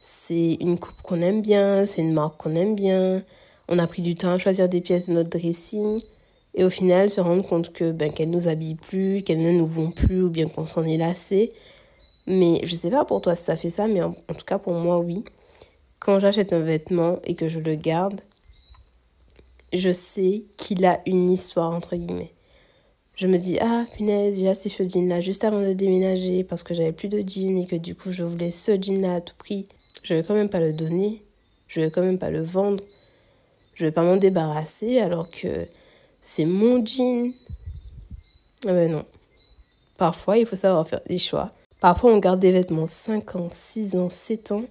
c'est 0.00 0.54
une 0.60 0.78
coupe 0.78 1.00
qu'on 1.02 1.20
aime 1.20 1.42
bien, 1.42 1.86
c'est 1.86 2.02
une 2.02 2.12
marque 2.12 2.42
qu'on 2.42 2.54
aime 2.54 2.74
bien, 2.74 3.22
on 3.68 3.78
a 3.78 3.86
pris 3.86 4.02
du 4.02 4.14
temps 4.14 4.32
à 4.32 4.38
choisir 4.38 4.68
des 4.68 4.80
pièces 4.80 5.08
de 5.08 5.14
notre 5.14 5.30
dressing 5.30 6.00
et 6.54 6.64
au 6.64 6.70
final 6.70 7.10
se 7.10 7.20
rendre 7.20 7.46
compte 7.46 7.72
que 7.72 7.92
ben 7.92 8.12
qu'elles 8.12 8.30
nous 8.30 8.48
habillent 8.48 8.76
plus, 8.76 9.22
qu'elles 9.22 9.42
ne 9.42 9.52
nous 9.52 9.66
vont 9.66 9.90
plus 9.90 10.22
ou 10.22 10.30
bien 10.30 10.48
qu'on 10.48 10.64
s'en 10.64 10.84
est 10.84 10.96
lassé 10.96 11.52
mais 12.26 12.60
je 12.64 12.74
sais 12.74 12.90
pas 12.90 13.04
pour 13.04 13.20
toi 13.20 13.36
si 13.36 13.44
ça 13.44 13.56
fait 13.56 13.70
ça, 13.70 13.86
mais 13.86 14.02
en, 14.02 14.12
tout 14.12 14.44
cas 14.46 14.58
pour 14.58 14.74
moi, 14.74 14.98
oui. 14.98 15.24
Quand 15.98 16.18
j'achète 16.18 16.52
un 16.52 16.60
vêtement 16.60 17.18
et 17.24 17.34
que 17.34 17.48
je 17.48 17.58
le 17.58 17.74
garde, 17.74 18.20
je 19.78 19.92
sais 19.92 20.44
qu'il 20.56 20.84
a 20.84 21.00
une 21.06 21.30
histoire, 21.30 21.70
entre 21.72 21.96
guillemets. 21.96 22.34
Je 23.16 23.28
me 23.28 23.38
dis, 23.38 23.58
ah 23.60 23.84
punaise, 23.94 24.40
j'ai 24.40 24.48
acheté 24.48 24.68
ce 24.68 24.82
jean-là 24.82 25.20
juste 25.20 25.44
avant 25.44 25.60
de 25.60 25.72
déménager 25.72 26.42
parce 26.42 26.64
que 26.64 26.74
j'avais 26.74 26.92
plus 26.92 27.08
de 27.08 27.22
jean 27.24 27.56
et 27.58 27.66
que 27.66 27.76
du 27.76 27.94
coup 27.94 28.10
je 28.10 28.24
voulais 28.24 28.50
ce 28.50 28.72
jean-là 28.72 29.16
à 29.16 29.20
tout 29.20 29.36
prix. 29.38 29.68
Je 30.02 30.14
vais 30.14 30.24
quand 30.24 30.34
même 30.34 30.48
pas 30.48 30.58
le 30.58 30.72
donner, 30.72 31.22
je 31.68 31.80
vais 31.80 31.92
quand 31.92 32.02
même 32.02 32.18
pas 32.18 32.30
le 32.30 32.42
vendre, 32.42 32.82
je 33.74 33.84
vais 33.84 33.92
pas 33.92 34.02
m'en 34.02 34.16
débarrasser 34.16 34.98
alors 34.98 35.30
que 35.30 35.68
c'est 36.22 36.44
mon 36.44 36.84
jean. 36.84 37.32
Ah 38.66 38.72
ben 38.72 38.90
non. 38.90 39.04
Parfois, 39.96 40.36
il 40.38 40.46
faut 40.46 40.56
savoir 40.56 40.88
faire 40.88 41.00
des 41.06 41.18
choix. 41.18 41.52
Parfois, 41.78 42.12
on 42.12 42.18
garde 42.18 42.40
des 42.40 42.50
vêtements 42.50 42.88
5 42.88 43.36
ans, 43.36 43.48
6 43.48 43.94
ans, 43.94 44.08
7 44.08 44.50
ans, 44.50 44.64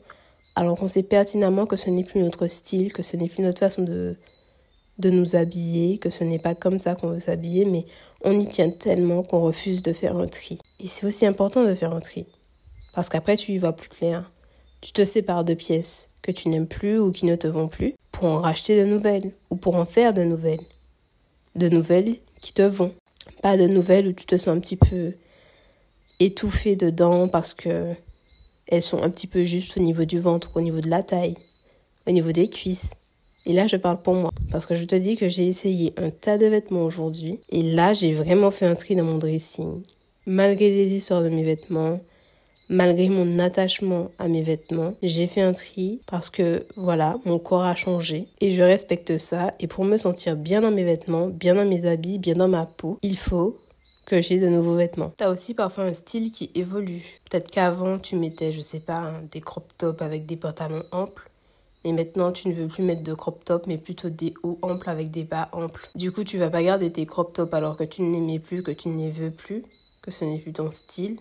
alors 0.56 0.78
qu'on 0.78 0.90
sait 0.90 1.04
pertinemment 1.04 1.66
que 1.66 1.78
ce 1.78 1.90
n'est 1.90 2.04
plus 2.04 2.20
notre 2.20 2.48
style, 2.48 2.92
que 2.92 3.04
ce 3.04 3.16
n'est 3.16 3.30
plus 3.30 3.42
notre 3.42 3.60
façon 3.60 3.84
de, 3.84 4.18
de 5.00 5.10
nous 5.10 5.36
habiller, 5.36 5.98
que 5.98 6.10
ce 6.10 6.24
n'est 6.24 6.40
pas 6.40 6.56
comme 6.56 6.80
ça 6.80 6.96
qu'on 6.96 7.10
veut 7.10 7.20
s'habiller, 7.20 7.66
mais 7.66 7.86
on 8.24 8.40
y 8.40 8.48
tient 8.48 8.70
tellement 8.70 9.24
qu'on 9.24 9.42
refuse 9.42 9.82
de 9.82 9.94
faire 9.94 10.18
un 10.18 10.28
tri. 10.28 10.60
Et 10.80 10.88
c'est 10.88 11.06
aussi 11.06 11.26
important 11.26 11.64
de 11.64 11.74
faire 11.74 11.94
un 11.94 12.00
tri, 12.00 12.26
parce 12.94 13.10
qu'après 13.10 13.38
tu 13.38 13.54
y 13.54 13.58
vois 13.58 13.74
plus 13.74 13.90
clair. 13.90 14.32
Tu 14.82 14.92
te 14.92 15.06
sépares 15.06 15.46
de 15.46 15.54
pièces 15.54 16.10
que 16.22 16.32
tu 16.32 16.50
n'aimes 16.50 16.68
plus 16.68 17.00
ou 17.00 17.14
qui 17.14 17.26
ne 17.26 17.38
te 17.38 17.48
vont 17.48 17.70
plus 17.70 17.94
pour 18.12 18.26
en 18.26 18.42
racheter 18.42 18.78
de 18.80 18.86
nouvelles 18.86 19.32
ou 19.50 19.56
pour 19.56 19.76
en 19.76 19.86
faire 19.86 20.14
de 20.14 20.24
nouvelles. 20.24 20.60
De 21.56 21.70
nouvelles 21.70 22.18
qui 22.42 22.52
te 22.52 22.64
vont. 22.64 22.94
Pas 23.42 23.56
de 23.56 23.66
nouvelles 23.66 24.10
où 24.10 24.14
tu 24.14 24.26
te 24.26 24.38
sens 24.38 24.50
un 24.50 24.60
petit 24.60 24.76
peu 24.76 25.14
étouffées 26.20 26.76
dedans 26.76 27.30
parce 27.30 27.54
que 27.54 27.94
elles 28.68 28.82
sont 28.82 29.02
un 29.02 29.10
petit 29.10 29.28
peu 29.28 29.44
justes 29.44 29.78
au 29.78 29.82
niveau 29.82 30.06
du 30.06 30.20
ventre, 30.20 30.52
au 30.56 30.62
niveau 30.62 30.82
de 30.82 30.90
la 30.90 31.04
taille, 31.04 31.36
au 32.08 32.12
niveau 32.12 32.32
des 32.32 32.50
cuisses. 32.50 32.96
Et 33.46 33.54
là, 33.54 33.68
je 33.68 33.76
parle 33.76 34.02
pour 34.02 34.16
moi. 34.16 34.32
Parce 34.52 34.66
que 34.66 34.76
je 34.76 34.86
te 34.86 34.96
dis 34.96 35.18
que 35.18 35.30
j'ai 35.30 35.48
essayé 35.48 35.94
un 35.98 36.10
tas 36.10 36.38
de 36.38 36.46
vêtements 36.46 36.84
aujourd'hui. 36.84 37.40
Et 37.50 37.62
là, 37.62 37.94
j'ai 37.94 38.14
vraiment 38.14 38.52
fait 38.52 38.66
un 38.66 38.76
tri 38.76 38.96
dans 38.96 39.04
mon 39.04 39.18
dressing. 39.18 39.82
malgré 40.26 40.70
les 40.70 40.94
histoires 40.94 41.22
de 41.22 41.30
mes 41.30 41.44
vêtements, 41.44 42.00
malgré 42.70 43.10
mon 43.10 43.40
attachement 43.40 44.12
à 44.20 44.28
mes 44.28 44.42
vêtements, 44.42 44.96
j'ai 45.04 45.28
fait 45.28 45.42
un 45.42 45.54
tri 45.54 46.02
parce 46.06 46.30
que 46.30 46.66
voilà, 46.76 47.18
mon 47.26 47.40
corps 47.40 47.64
a 47.64 47.76
changé 47.76 48.28
et 48.40 48.52
je 48.52 48.62
respecte 48.62 49.18
ça. 49.18 49.54
Et 49.60 49.68
pour 49.68 49.86
me 49.86 49.98
sentir 49.98 50.36
bien 50.36 50.62
dans 50.62 50.72
mes 50.72 50.84
vêtements, 50.84 51.28
bien 51.28 51.56
dans 51.56 51.66
mes 51.66 51.86
habits, 51.86 52.20
bien 52.20 52.36
dans 52.36 52.48
ma 52.48 52.66
peau, 52.66 52.98
il 53.02 53.18
faut 53.18 53.58
que 54.06 54.22
j'ai 54.22 54.40
de 54.40 54.48
nouveaux 54.48 54.76
vêtements. 54.76 55.14
T'as 55.18 55.32
aussi 55.32 55.54
parfois 55.54 55.86
un 55.86 55.94
style 55.94 56.32
qui 56.32 56.52
évolue. 56.56 57.22
Peut-être 57.30 57.50
qu'avant 57.52 58.00
tu 58.00 58.16
mettais, 58.16 58.52
je 58.52 58.62
sais 58.62 58.82
pas, 58.82 59.14
des 59.32 59.42
crop 59.42 59.66
tops 59.78 60.02
avec 60.02 60.26
des 60.26 60.36
pantalons 60.36 60.84
amples. 60.92 61.30
Et 61.84 61.92
maintenant, 61.92 62.32
tu 62.32 62.48
ne 62.48 62.54
veux 62.54 62.68
plus 62.68 62.84
mettre 62.84 63.04
de 63.04 63.13
crop 63.13 63.44
top, 63.44 63.68
mais 63.68 63.78
plutôt 63.78 64.10
des 64.10 64.34
hauts 64.44 64.60
amples 64.62 64.90
avec 64.90 65.12
des 65.12 65.24
bas 65.24 65.50
amples. 65.52 65.90
Du 65.96 66.12
coup, 66.12 66.24
tu 66.24 66.38
vas 66.38 66.50
pas 66.50 66.63
garder 66.63 66.92
tes 66.92 67.06
crop 67.06 67.34
tops 67.34 67.54
alors 67.54 67.75
que 67.75 67.84
tu 67.84 68.02
ne 68.02 68.13
les 68.13 68.22
mets 68.22 68.40
plus, 68.40 68.63
que 68.63 68.72
tu 68.72 68.90
ne 68.90 68.98
les 68.98 69.12
veux 69.12 69.32
plus, 69.32 69.63
que 70.02 70.12
ce 70.12 70.25
n'est 70.25 70.40
plus 70.40 70.54
ton 70.54 70.72
style 70.72 71.18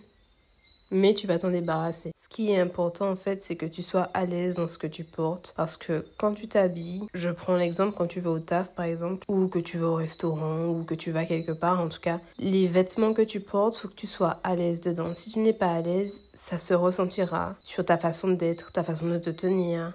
mais 0.93 1.13
tu 1.13 1.27
vas 1.27 1.39
t'en 1.39 1.49
débarrasser. 1.49 2.11
Ce 2.15 2.29
qui 2.29 2.51
est 2.51 2.59
important 2.59 3.09
en 3.09 3.15
fait, 3.15 3.41
c'est 3.41 3.55
que 3.55 3.65
tu 3.65 3.81
sois 3.81 4.09
à 4.13 4.25
l'aise 4.25 4.55
dans 4.55 4.67
ce 4.67 4.77
que 4.77 4.87
tu 4.87 5.03
portes 5.03 5.53
parce 5.57 5.75
que 5.75 6.05
quand 6.17 6.33
tu 6.33 6.47
t'habilles, 6.47 7.07
je 7.13 7.29
prends 7.29 7.57
l'exemple 7.57 7.97
quand 7.97 8.07
tu 8.07 8.21
vas 8.21 8.29
au 8.29 8.39
taf 8.39 8.73
par 8.73 8.85
exemple 8.85 9.25
ou 9.27 9.47
que 9.47 9.59
tu 9.59 9.77
vas 9.77 9.87
au 9.87 9.95
restaurant 9.95 10.67
ou 10.67 10.83
que 10.83 10.93
tu 10.93 11.11
vas 11.11 11.25
quelque 11.25 11.51
part 11.51 11.81
en 11.81 11.89
tout 11.89 11.99
cas, 11.99 12.19
les 12.37 12.67
vêtements 12.67 13.13
que 13.13 13.23
tu 13.23 13.39
portes, 13.39 13.75
faut 13.75 13.87
que 13.87 13.95
tu 13.95 14.07
sois 14.07 14.39
à 14.43 14.55
l'aise 14.55 14.81
dedans. 14.81 15.13
Si 15.13 15.31
tu 15.31 15.39
n'es 15.39 15.53
pas 15.53 15.73
à 15.73 15.81
l'aise, 15.81 16.23
ça 16.33 16.59
se 16.59 16.73
ressentira 16.73 17.55
sur 17.63 17.83
ta 17.83 17.97
façon 17.97 18.29
d'être, 18.29 18.71
ta 18.71 18.83
façon 18.83 19.07
de 19.07 19.17
te 19.17 19.31
tenir, 19.31 19.93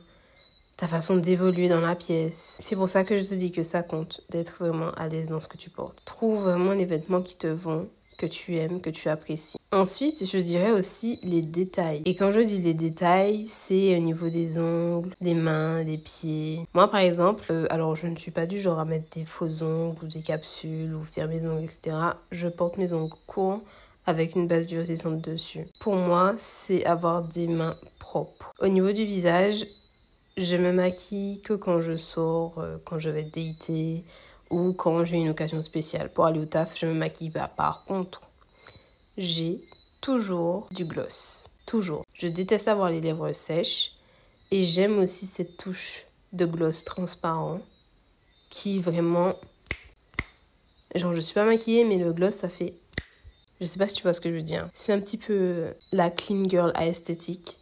ta 0.78 0.86
façon 0.86 1.16
d'évoluer 1.16 1.68
dans 1.68 1.80
la 1.80 1.96
pièce. 1.96 2.56
C'est 2.60 2.76
pour 2.76 2.88
ça 2.88 3.04
que 3.04 3.18
je 3.18 3.24
te 3.24 3.34
dis 3.34 3.50
que 3.50 3.64
ça 3.64 3.82
compte 3.82 4.22
d'être 4.30 4.56
vraiment 4.60 4.90
à 4.92 5.08
l'aise 5.08 5.28
dans 5.28 5.40
ce 5.40 5.48
que 5.48 5.56
tu 5.56 5.70
portes. 5.70 6.00
Trouve 6.04 6.44
vraiment 6.44 6.72
les 6.72 6.86
vêtements 6.86 7.20
qui 7.20 7.36
te 7.36 7.48
vont 7.48 7.88
que 8.16 8.26
tu 8.26 8.56
aimes, 8.56 8.80
que 8.80 8.90
tu 8.90 9.08
apprécies. 9.08 9.58
Ensuite, 9.70 10.24
je 10.24 10.38
dirais 10.38 10.70
aussi 10.70 11.18
les 11.22 11.42
détails. 11.42 12.02
Et 12.04 12.14
quand 12.14 12.32
je 12.32 12.40
dis 12.40 12.58
les 12.58 12.74
détails, 12.74 13.46
c'est 13.46 13.96
au 13.96 14.00
niveau 14.00 14.28
des 14.28 14.58
ongles, 14.58 15.10
des 15.20 15.34
mains, 15.34 15.84
des 15.84 15.98
pieds. 15.98 16.60
Moi, 16.74 16.88
par 16.88 17.00
exemple, 17.00 17.44
euh, 17.50 17.66
alors 17.70 17.94
je 17.96 18.06
ne 18.06 18.16
suis 18.16 18.30
pas 18.30 18.46
du 18.46 18.58
genre 18.58 18.78
à 18.78 18.84
mettre 18.84 19.06
des 19.12 19.24
faux 19.24 19.62
ongles 19.62 20.04
ou 20.04 20.06
des 20.06 20.22
capsules 20.22 20.94
ou 20.94 21.02
faire 21.02 21.28
mes 21.28 21.44
ongles, 21.46 21.64
etc. 21.64 21.96
Je 22.32 22.48
porte 22.48 22.78
mes 22.78 22.92
ongles 22.92 23.14
courts 23.26 23.60
avec 24.06 24.36
une 24.36 24.46
base 24.46 24.66
durcissante 24.66 25.20
dessus. 25.20 25.66
Pour 25.80 25.96
moi, 25.96 26.32
c'est 26.38 26.86
avoir 26.86 27.22
des 27.22 27.46
mains 27.46 27.76
propres. 27.98 28.54
Au 28.60 28.68
niveau 28.68 28.92
du 28.92 29.04
visage, 29.04 29.66
je 30.38 30.56
me 30.56 30.72
maquille 30.72 31.40
que 31.42 31.52
quand 31.52 31.80
je 31.80 31.96
sors, 31.96 32.58
euh, 32.58 32.78
quand 32.84 32.98
je 32.98 33.10
vais 33.10 33.24
dater, 33.24 34.04
ou 34.50 34.72
quand 34.72 35.04
j'ai 35.04 35.16
une 35.16 35.28
occasion 35.28 35.60
spéciale. 35.62 36.10
Pour 36.10 36.26
aller 36.26 36.40
au 36.40 36.46
taf, 36.46 36.78
je 36.78 36.86
me 36.86 36.94
maquille 36.94 37.30
pas. 37.30 37.48
Par 37.48 37.84
contre, 37.84 38.22
j'ai 39.16 39.60
toujours 40.00 40.66
du 40.70 40.84
gloss. 40.84 41.48
Toujours. 41.66 42.04
Je 42.14 42.28
déteste 42.28 42.68
avoir 42.68 42.90
les 42.90 43.00
lèvres 43.00 43.32
sèches 43.32 43.96
et 44.50 44.64
j'aime 44.64 44.98
aussi 44.98 45.26
cette 45.26 45.56
touche 45.56 46.06
de 46.32 46.46
gloss 46.46 46.84
transparent 46.84 47.60
qui 48.48 48.78
vraiment... 48.78 49.34
Genre, 50.94 51.12
je 51.12 51.20
suis 51.20 51.34
pas 51.34 51.44
maquillée, 51.44 51.84
mais 51.84 51.98
le 51.98 52.12
gloss, 52.12 52.36
ça 52.36 52.48
fait... 52.48 52.74
Je 53.60 53.66
sais 53.66 53.78
pas 53.78 53.88
si 53.88 53.96
tu 53.96 54.02
vois 54.02 54.14
ce 54.14 54.20
que 54.20 54.30
je 54.30 54.36
veux 54.36 54.42
dire. 54.42 54.70
C'est 54.72 54.92
un 54.92 55.00
petit 55.00 55.18
peu 55.18 55.66
la 55.92 56.10
clean 56.10 56.44
girl 56.48 56.72
à 56.74 56.86
esthétique 56.86 57.58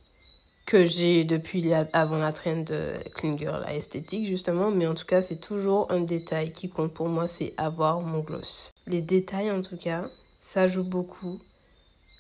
que 0.67 0.85
j'ai 0.85 1.25
depuis 1.25 1.73
avant 1.93 2.19
la 2.19 2.33
trend 2.33 2.57
de 2.57 2.93
Clean 3.15 3.39
Girl 3.39 3.65
à 3.65 3.75
esthétique 3.75 4.27
justement, 4.27 4.71
mais 4.73 4.87
en 4.87 4.95
tout 4.95 5.07
cas 5.07 5.23
c'est 5.23 5.41
toujours 5.41 5.91
un 5.91 6.01
détail 6.01 6.53
qui 6.53 6.69
compte 6.69 6.93
pour 6.93 7.09
moi, 7.09 7.29
c'est 7.29 7.55
avoir 7.57 8.01
mon 8.01 8.21
gloss. 8.21 8.73
Les 8.89 9.01
détails 9.01 9.53
en 9.53 9.63
tout 9.63 9.77
cas, 9.77 10.05
ça 10.41 10.67
joue 10.67 10.83
beaucoup 10.83 11.41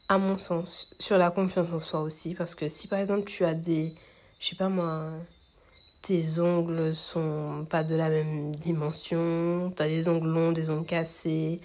à 0.09 0.19
mon 0.19 0.39
sens 0.39 0.95
sur 1.01 1.19
la 1.19 1.31
confiance 1.31 1.73
en 1.73 1.81
soi 1.81 2.01
aussi 2.01 2.35
parce 2.35 2.55
que 2.55 2.69
si 2.69 2.87
par 2.87 3.01
exemple 3.01 3.25
tu 3.25 3.45
as 3.45 3.55
des, 3.55 3.93
je 4.39 4.47
sais 4.47 4.57
pas 4.57 4.69
moi, 4.69 5.11
tes 6.03 6.39
ongles 6.39 6.95
sont 6.95 7.67
pas 7.69 7.83
de 7.83 7.97
la 7.97 8.09
même 8.09 8.55
dimension, 8.55 9.73
tu 9.77 9.83
as 9.83 9.89
des 9.89 10.09
ongles 10.09 10.29
longs, 10.29 10.53
des 10.53 10.71
ongles 10.71 10.87
cassés, 10.87 11.61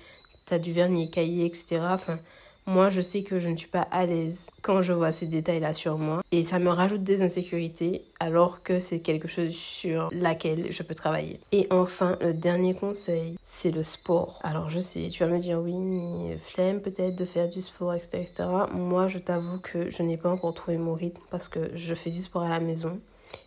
tu 0.47 0.53
as 0.55 0.57
du 0.57 0.71
vernis 0.71 1.11
caillé, 1.11 1.45
etc. 1.45 1.79
Enfin, 1.83 2.19
moi, 2.67 2.89
je 2.89 3.01
sais 3.01 3.23
que 3.23 3.39
je 3.39 3.49
ne 3.49 3.55
suis 3.55 3.69
pas 3.69 3.87
à 3.91 4.05
l'aise 4.05 4.47
quand 4.61 4.81
je 4.81 4.93
vois 4.93 5.11
ces 5.11 5.25
détails-là 5.25 5.73
sur 5.73 5.97
moi. 5.97 6.21
Et 6.31 6.43
ça 6.43 6.59
me 6.59 6.69
rajoute 6.69 7.03
des 7.03 7.23
insécurités 7.23 8.05
alors 8.19 8.61
que 8.61 8.79
c'est 8.79 9.01
quelque 9.01 9.27
chose 9.27 9.51
sur 9.51 10.09
laquelle 10.13 10.71
je 10.71 10.83
peux 10.83 10.93
travailler. 10.93 11.39
Et 11.51 11.67
enfin, 11.71 12.17
le 12.21 12.33
dernier 12.33 12.73
conseil, 12.73 13.37
c'est 13.43 13.71
le 13.71 13.83
sport. 13.83 14.39
Alors, 14.43 14.69
je 14.69 14.79
sais, 14.79 15.09
tu 15.09 15.23
vas 15.23 15.29
me 15.29 15.39
dire 15.39 15.59
oui, 15.59 15.73
mais 15.73 16.37
flemme 16.37 16.81
peut-être 16.81 17.15
de 17.15 17.25
faire 17.25 17.49
du 17.49 17.61
sport, 17.61 17.93
etc., 17.93 18.19
etc. 18.21 18.49
Moi, 18.73 19.07
je 19.07 19.17
t'avoue 19.17 19.59
que 19.59 19.89
je 19.89 20.03
n'ai 20.03 20.17
pas 20.17 20.29
encore 20.29 20.53
trouvé 20.53 20.77
mon 20.77 20.93
rythme 20.93 21.21
parce 21.29 21.47
que 21.47 21.71
je 21.75 21.95
fais 21.95 22.11
du 22.11 22.21
sport 22.21 22.43
à 22.43 22.49
la 22.49 22.59
maison. 22.59 22.99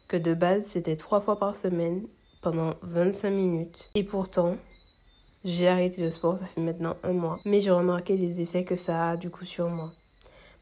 Que 0.09 0.17
de 0.17 0.35
base, 0.35 0.65
c'était 0.65 0.97
trois 0.97 1.21
fois 1.21 1.39
par 1.39 1.57
semaine 1.57 2.07
pendant 2.43 2.75
25 2.83 3.31
minutes. 3.31 3.91
Et 3.95 4.05
pourtant, 4.05 4.57
j'ai 5.45 5.69
arrêté 5.69 6.03
le 6.03 6.11
sport, 6.11 6.39
ça 6.39 6.47
fait 6.47 6.61
maintenant 6.61 6.97
un 7.03 7.13
mois. 7.13 7.39
Mais 7.45 7.61
j'ai 7.61 7.71
remarqué 7.71 8.17
les 8.17 8.41
effets 8.41 8.65
que 8.65 8.77
ça 8.77 9.11
a 9.11 9.17
du 9.17 9.31
coup 9.31 9.45
sur 9.45 9.69
moi. 9.69 9.93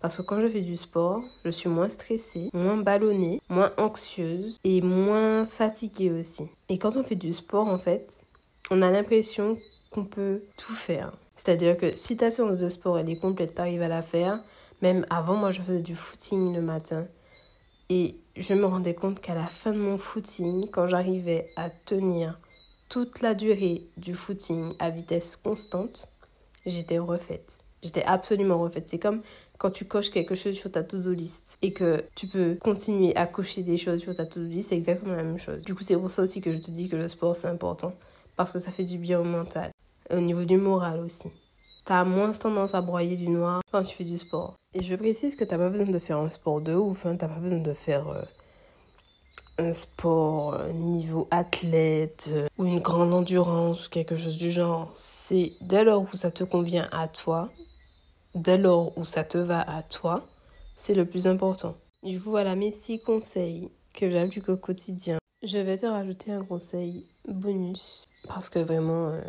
Parce 0.00 0.16
que 0.16 0.22
quand 0.22 0.40
je 0.40 0.48
fais 0.48 0.62
du 0.62 0.74
sport, 0.74 1.22
je 1.44 1.50
suis 1.50 1.68
moins 1.68 1.88
stressée, 1.88 2.50
moins 2.52 2.76
ballonnée, 2.76 3.40
moins 3.48 3.70
anxieuse 3.78 4.58
et 4.64 4.80
moins 4.80 5.46
fatiguée 5.46 6.10
aussi. 6.10 6.50
Et 6.68 6.78
quand 6.78 6.96
on 6.96 7.04
fait 7.04 7.14
du 7.14 7.32
sport, 7.32 7.68
en 7.68 7.78
fait, 7.78 8.24
on 8.72 8.82
a 8.82 8.90
l'impression 8.90 9.58
qu'on 9.90 10.04
peut 10.04 10.42
tout 10.56 10.72
faire. 10.72 11.12
C'est-à-dire 11.36 11.76
que 11.76 11.94
si 11.94 12.16
ta 12.16 12.32
séance 12.32 12.56
de 12.56 12.68
sport 12.68 12.98
elle 12.98 13.10
est 13.10 13.20
complète, 13.20 13.54
t'arrives 13.54 13.82
à 13.82 13.88
la 13.88 14.02
faire. 14.02 14.42
Même 14.80 15.06
avant, 15.10 15.36
moi, 15.36 15.52
je 15.52 15.62
faisais 15.62 15.82
du 15.82 15.94
footing 15.94 16.52
le 16.52 16.60
matin. 16.60 17.06
Et 17.88 18.16
je 18.36 18.54
me 18.54 18.66
rendais 18.66 18.94
compte 18.94 19.20
qu'à 19.20 19.36
la 19.36 19.46
fin 19.46 19.72
de 19.72 19.78
mon 19.78 19.96
footing, 19.96 20.68
quand 20.70 20.88
j'arrivais 20.88 21.50
à 21.54 21.70
tenir 21.70 22.40
toute 22.92 23.22
la 23.22 23.34
durée 23.34 23.86
du 23.96 24.12
footing 24.12 24.74
à 24.78 24.90
vitesse 24.90 25.36
constante, 25.36 26.10
j'étais 26.66 26.98
refaite. 26.98 27.60
J'étais 27.82 28.04
absolument 28.04 28.58
refaite. 28.58 28.86
C'est 28.86 28.98
comme 28.98 29.22
quand 29.56 29.70
tu 29.70 29.86
coches 29.86 30.10
quelque 30.10 30.34
chose 30.34 30.54
sur 30.54 30.70
ta 30.70 30.82
to-do 30.82 31.14
list 31.14 31.56
et 31.62 31.72
que 31.72 32.04
tu 32.14 32.26
peux 32.26 32.56
continuer 32.56 33.16
à 33.16 33.26
cocher 33.26 33.62
des 33.62 33.78
choses 33.78 34.02
sur 34.02 34.14
ta 34.14 34.26
to-do 34.26 34.44
list, 34.44 34.68
c'est 34.68 34.76
exactement 34.76 35.14
la 35.14 35.22
même 35.22 35.38
chose. 35.38 35.62
Du 35.62 35.74
coup, 35.74 35.82
c'est 35.82 35.96
pour 35.96 36.10
ça 36.10 36.20
aussi 36.20 36.42
que 36.42 36.52
je 36.52 36.58
te 36.58 36.70
dis 36.70 36.90
que 36.90 36.96
le 36.96 37.08
sport, 37.08 37.34
c'est 37.34 37.48
important. 37.48 37.94
Parce 38.36 38.52
que 38.52 38.58
ça 38.58 38.70
fait 38.70 38.84
du 38.84 38.98
bien 38.98 39.20
au 39.20 39.24
mental. 39.24 39.70
Au 40.10 40.20
niveau 40.20 40.44
du 40.44 40.58
moral 40.58 41.00
aussi. 41.00 41.30
T'as 41.86 42.04
moins 42.04 42.32
tendance 42.32 42.74
à 42.74 42.82
broyer 42.82 43.16
du 43.16 43.30
noir 43.30 43.62
quand 43.72 43.82
tu 43.84 43.96
fais 43.96 44.04
du 44.04 44.18
sport. 44.18 44.54
Et 44.74 44.82
je 44.82 44.94
précise 44.96 45.34
que 45.34 45.44
t'as 45.44 45.56
pas 45.56 45.70
besoin 45.70 45.86
de 45.86 45.98
faire 45.98 46.18
un 46.18 46.28
sport 46.28 46.60
de 46.60 46.74
ouf, 46.74 47.06
hein. 47.06 47.16
t'as 47.16 47.28
pas 47.28 47.40
besoin 47.40 47.60
de 47.60 47.72
faire 47.72 48.06
euh, 48.08 48.22
un 49.62 49.72
sport 49.72 50.54
euh, 50.54 50.72
niveau 50.72 51.28
athlète 51.30 52.28
euh, 52.32 52.48
ou 52.58 52.66
une 52.66 52.80
grande 52.80 53.14
endurance, 53.14 53.88
quelque 53.88 54.16
chose 54.16 54.36
du 54.36 54.50
genre. 54.50 54.90
C'est 54.94 55.52
dès 55.60 55.84
lors 55.84 56.02
où 56.02 56.16
ça 56.16 56.30
te 56.30 56.44
convient 56.44 56.88
à 56.92 57.08
toi, 57.08 57.50
dès 58.34 58.58
lors 58.58 58.96
où 58.98 59.04
ça 59.04 59.24
te 59.24 59.38
va 59.38 59.60
à 59.60 59.82
toi, 59.82 60.26
c'est 60.76 60.94
le 60.94 61.04
plus 61.04 61.26
important. 61.26 61.76
Voilà 62.02 62.56
mes 62.56 62.72
six 62.72 62.98
conseils 62.98 63.70
que 63.94 64.10
j'applique 64.10 64.48
au 64.48 64.56
quotidien. 64.56 65.18
Je 65.42 65.58
vais 65.58 65.76
te 65.76 65.86
rajouter 65.86 66.32
un 66.32 66.44
conseil 66.44 67.06
bonus 67.28 68.06
parce 68.26 68.48
que 68.48 68.58
vraiment, 68.58 69.08
euh, 69.08 69.20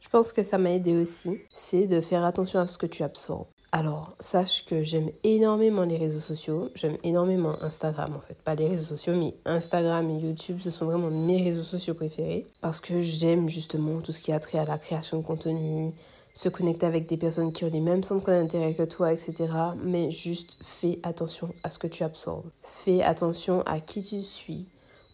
je 0.00 0.08
pense 0.08 0.32
que 0.32 0.42
ça 0.42 0.58
m'a 0.58 0.70
aidé 0.70 0.96
aussi. 0.96 1.38
C'est 1.52 1.86
de 1.86 2.00
faire 2.00 2.24
attention 2.24 2.60
à 2.60 2.66
ce 2.66 2.78
que 2.78 2.86
tu 2.86 3.02
absorbes. 3.02 3.46
Alors, 3.74 4.10
sache 4.20 4.66
que 4.66 4.82
j'aime 4.82 5.10
énormément 5.24 5.84
les 5.84 5.96
réseaux 5.96 6.20
sociaux. 6.20 6.68
J'aime 6.74 6.98
énormément 7.04 7.56
Instagram, 7.62 8.14
en 8.14 8.20
fait. 8.20 8.34
Pas 8.34 8.54
les 8.54 8.68
réseaux 8.68 8.84
sociaux, 8.84 9.14
mais 9.16 9.34
Instagram 9.46 10.10
et 10.10 10.18
YouTube, 10.18 10.58
ce 10.60 10.70
sont 10.70 10.84
vraiment 10.84 11.10
mes 11.10 11.42
réseaux 11.42 11.62
sociaux 11.62 11.94
préférés. 11.94 12.46
Parce 12.60 12.80
que 12.80 13.00
j'aime 13.00 13.48
justement 13.48 14.02
tout 14.02 14.12
ce 14.12 14.20
qui 14.20 14.30
a 14.30 14.38
trait 14.38 14.58
à 14.58 14.66
la 14.66 14.76
création 14.76 15.16
de 15.16 15.22
contenu, 15.24 15.94
se 16.34 16.50
connecter 16.50 16.84
avec 16.84 17.06
des 17.06 17.16
personnes 17.16 17.50
qui 17.50 17.64
ont 17.64 17.70
les 17.70 17.80
mêmes 17.80 18.02
centres 18.02 18.26
d'intérêt 18.26 18.74
que 18.74 18.82
toi, 18.82 19.10
etc. 19.10 19.50
Mais 19.82 20.10
juste 20.10 20.58
fais 20.62 20.98
attention 21.02 21.54
à 21.62 21.70
ce 21.70 21.78
que 21.78 21.86
tu 21.86 22.04
absorbes. 22.04 22.50
Fais 22.62 23.02
attention 23.02 23.62
à 23.62 23.80
qui 23.80 24.02
tu 24.02 24.22
suis, 24.22 24.66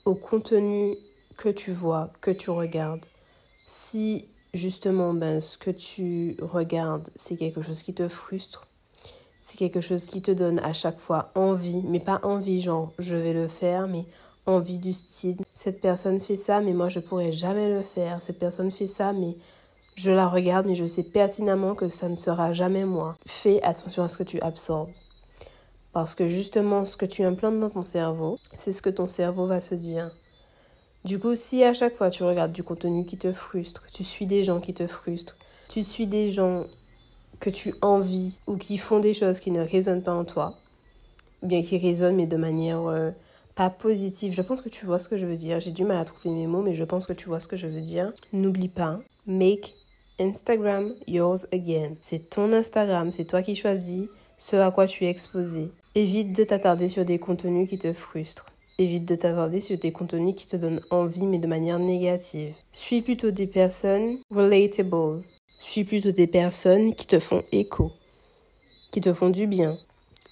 au 0.04 0.16
contenu 0.16 0.96
que 1.36 1.48
tu 1.48 1.70
vois, 1.70 2.10
que 2.20 2.32
tu 2.32 2.50
regardes. 2.50 3.06
Si 3.66 4.24
justement, 4.54 5.14
ben, 5.14 5.40
ce 5.40 5.58
que 5.58 5.70
tu 5.70 6.36
regardes, 6.40 7.08
c'est 7.16 7.36
quelque 7.36 7.62
chose 7.62 7.82
qui 7.82 7.94
te 7.94 8.08
frustre, 8.08 8.66
c'est 9.40 9.56
quelque 9.56 9.80
chose 9.80 10.06
qui 10.06 10.20
te 10.20 10.30
donne 10.30 10.58
à 10.60 10.72
chaque 10.72 10.98
fois 10.98 11.30
envie, 11.34 11.84
mais 11.86 12.00
pas 12.00 12.20
envie 12.22 12.60
genre 12.60 12.92
je 12.98 13.14
vais 13.14 13.32
le 13.32 13.48
faire, 13.48 13.88
mais 13.88 14.04
envie 14.46 14.78
du 14.78 14.92
style. 14.92 15.36
Cette 15.54 15.80
personne 15.80 16.18
fait 16.18 16.36
ça, 16.36 16.60
mais 16.60 16.72
moi 16.72 16.88
je 16.88 17.00
pourrais 17.00 17.32
jamais 17.32 17.68
le 17.68 17.82
faire. 17.82 18.20
Cette 18.22 18.38
personne 18.38 18.70
fait 18.70 18.86
ça, 18.86 19.12
mais 19.12 19.36
je 19.94 20.10
la 20.10 20.28
regarde, 20.28 20.66
mais 20.66 20.74
je 20.74 20.86
sais 20.86 21.02
pertinemment 21.02 21.74
que 21.74 21.88
ça 21.88 22.08
ne 22.08 22.16
sera 22.16 22.52
jamais 22.52 22.84
moi. 22.84 23.16
Fais 23.26 23.62
attention 23.62 24.02
à 24.02 24.08
ce 24.08 24.16
que 24.16 24.22
tu 24.22 24.40
absorbes. 24.40 24.90
Parce 25.92 26.14
que 26.14 26.28
justement, 26.28 26.84
ce 26.84 26.96
que 26.96 27.06
tu 27.06 27.24
implantes 27.24 27.58
dans 27.58 27.70
ton 27.70 27.82
cerveau, 27.82 28.38
c'est 28.56 28.72
ce 28.72 28.82
que 28.82 28.90
ton 28.90 29.06
cerveau 29.06 29.46
va 29.46 29.60
se 29.60 29.74
dire. 29.74 30.10
Du 31.04 31.18
coup, 31.18 31.34
si 31.34 31.62
à 31.64 31.72
chaque 31.72 31.94
fois 31.94 32.10
tu 32.10 32.22
regardes 32.22 32.52
du 32.52 32.62
contenu 32.62 33.04
qui 33.04 33.16
te 33.16 33.32
frustre, 33.32 33.86
tu 33.92 34.04
suis 34.04 34.26
des 34.26 34.44
gens 34.44 34.60
qui 34.60 34.74
te 34.74 34.86
frustrent, 34.86 35.36
tu 35.68 35.82
suis 35.82 36.06
des 36.06 36.32
gens 36.32 36.66
que 37.40 37.50
tu 37.50 37.74
envies 37.82 38.40
ou 38.46 38.56
qui 38.56 38.78
font 38.78 38.98
des 38.98 39.14
choses 39.14 39.40
qui 39.40 39.50
ne 39.50 39.60
résonnent 39.60 40.02
pas 40.02 40.14
en 40.14 40.24
toi, 40.24 40.58
bien 41.42 41.62
qui 41.62 41.78
résonnent 41.78 42.16
mais 42.16 42.26
de 42.26 42.36
manière 42.36 42.86
euh, 42.86 43.10
pas 43.54 43.70
positive. 43.70 44.32
Je 44.34 44.42
pense 44.42 44.60
que 44.60 44.68
tu 44.68 44.86
vois 44.86 44.98
ce 44.98 45.08
que 45.08 45.16
je 45.16 45.26
veux 45.26 45.36
dire. 45.36 45.60
J'ai 45.60 45.70
du 45.70 45.84
mal 45.84 45.98
à 45.98 46.04
trouver 46.04 46.34
mes 46.34 46.46
mots, 46.46 46.62
mais 46.62 46.74
je 46.74 46.84
pense 46.84 47.06
que 47.06 47.12
tu 47.12 47.28
vois 47.28 47.40
ce 47.40 47.48
que 47.48 47.56
je 47.56 47.66
veux 47.66 47.80
dire. 47.80 48.12
N'oublie 48.32 48.68
pas, 48.68 49.00
make 49.26 49.74
Instagram 50.20 50.94
yours 51.06 51.46
again. 51.52 51.94
C'est 52.00 52.30
ton 52.30 52.52
Instagram, 52.52 53.12
c'est 53.12 53.24
toi 53.24 53.42
qui 53.42 53.54
choisis 53.54 54.08
ce 54.36 54.56
à 54.56 54.70
quoi 54.70 54.86
tu 54.86 55.04
es 55.04 55.10
exposé. 55.10 55.70
Évite 55.94 56.32
de 56.32 56.44
t'attarder 56.44 56.88
sur 56.88 57.04
des 57.04 57.18
contenus 57.18 57.68
qui 57.68 57.78
te 57.78 57.92
frustrent. 57.92 58.46
Évite 58.80 59.06
de 59.06 59.16
t'attarder 59.16 59.60
sur 59.60 59.76
des 59.76 59.90
contenus 59.90 60.36
qui 60.36 60.46
te 60.46 60.54
donnent 60.54 60.80
envie 60.90 61.26
mais 61.26 61.40
de 61.40 61.48
manière 61.48 61.80
négative. 61.80 62.54
Suis 62.70 63.02
plutôt 63.02 63.32
des 63.32 63.48
personnes 63.48 64.18
relatable. 64.30 65.24
Suis 65.58 65.82
plutôt 65.82 66.12
des 66.12 66.28
personnes 66.28 66.94
qui 66.94 67.08
te 67.08 67.18
font 67.18 67.42
écho, 67.50 67.90
qui 68.92 69.00
te 69.00 69.12
font 69.12 69.30
du 69.30 69.48
bien, 69.48 69.76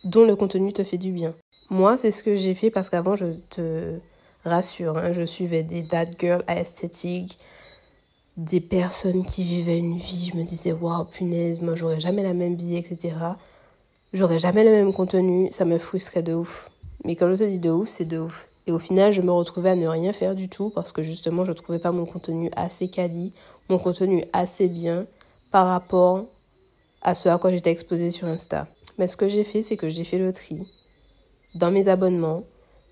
dont 0.05 0.25
le 0.25 0.37
contenu 0.37 0.73
te 0.73 0.85
fait 0.85 0.97
du 0.97 1.11
bien. 1.11 1.35
Moi, 1.71 1.99
c'est 1.99 2.12
ce 2.12 2.23
que 2.23 2.37
j'ai 2.37 2.55
fait 2.55 2.71
parce 2.71 2.88
qu'avant, 2.88 3.17
je 3.17 3.26
te 3.50 3.99
rassure, 4.45 4.97
hein, 4.97 5.12
je 5.12 5.25
suivais 5.25 5.65
des 5.65 5.83
dad 5.83 6.15
girls 6.17 6.45
à 6.47 6.55
des 8.37 8.61
personnes 8.61 9.25
qui 9.25 9.43
vivaient 9.43 9.79
une 9.79 9.97
vie. 9.97 10.31
Je 10.33 10.38
me 10.38 10.45
disais, 10.45 10.73
waouh, 10.73 11.05
punaise, 11.07 11.62
moi, 11.62 11.75
j'aurais 11.75 11.99
jamais 11.99 12.23
la 12.23 12.35
même 12.35 12.55
vie, 12.55 12.76
etc. 12.76 13.17
J'aurais 14.12 14.38
jamais 14.38 14.62
le 14.62 14.71
même 14.71 14.93
contenu, 14.93 15.49
ça 15.50 15.65
me 15.65 15.79
frustrait 15.79 16.23
de 16.23 16.35
ouf. 16.35 16.71
Mais 17.07 17.15
quand 17.15 17.31
je 17.31 17.37
te 17.37 17.45
dis 17.45 17.61
de 17.61 17.71
ouf, 17.71 17.87
c'est 17.87 18.05
de 18.05 18.19
ouf. 18.19 18.49
Et 18.67 18.73
au 18.73 18.81
final, 18.81 19.13
je 19.13 19.23
me 19.23 19.31
retrouvais 19.31 19.71
à 19.71 19.77
ne 19.77 19.87
rien 19.87 20.13
faire 20.13 20.35
du 20.35 20.49
tout 20.49 20.71
parce 20.71 20.91
que 20.91 21.05
justement, 21.05 21.45
je 21.45 21.53
ne 21.53 21.57
trouvais 21.57 21.79
pas 21.79 21.93
mon 21.93 22.05
contenu 22.05 22.51
assez 22.57 22.89
quali, 22.89 23.33
mon 23.69 23.79
contenu 23.79 24.25
assez 24.33 24.67
bien 24.67 25.07
par 25.53 25.69
rapport 25.69 26.27
à 27.03 27.15
ce 27.15 27.29
à 27.29 27.39
quoi 27.39 27.53
j'étais 27.53 27.71
exposée 27.71 28.11
sur 28.11 28.27
Insta. 28.27 28.67
Mais 28.99 29.07
ce 29.07 29.17
que 29.17 29.29
j'ai 29.29 29.45
fait, 29.45 29.63
c'est 29.63 29.77
que 29.77 29.89
j'ai 29.89 30.03
fait 30.03 30.19
le 30.19 30.33
tri 30.33 30.67
dans 31.55 31.71
mes 31.71 31.87
abonnements. 31.87 32.43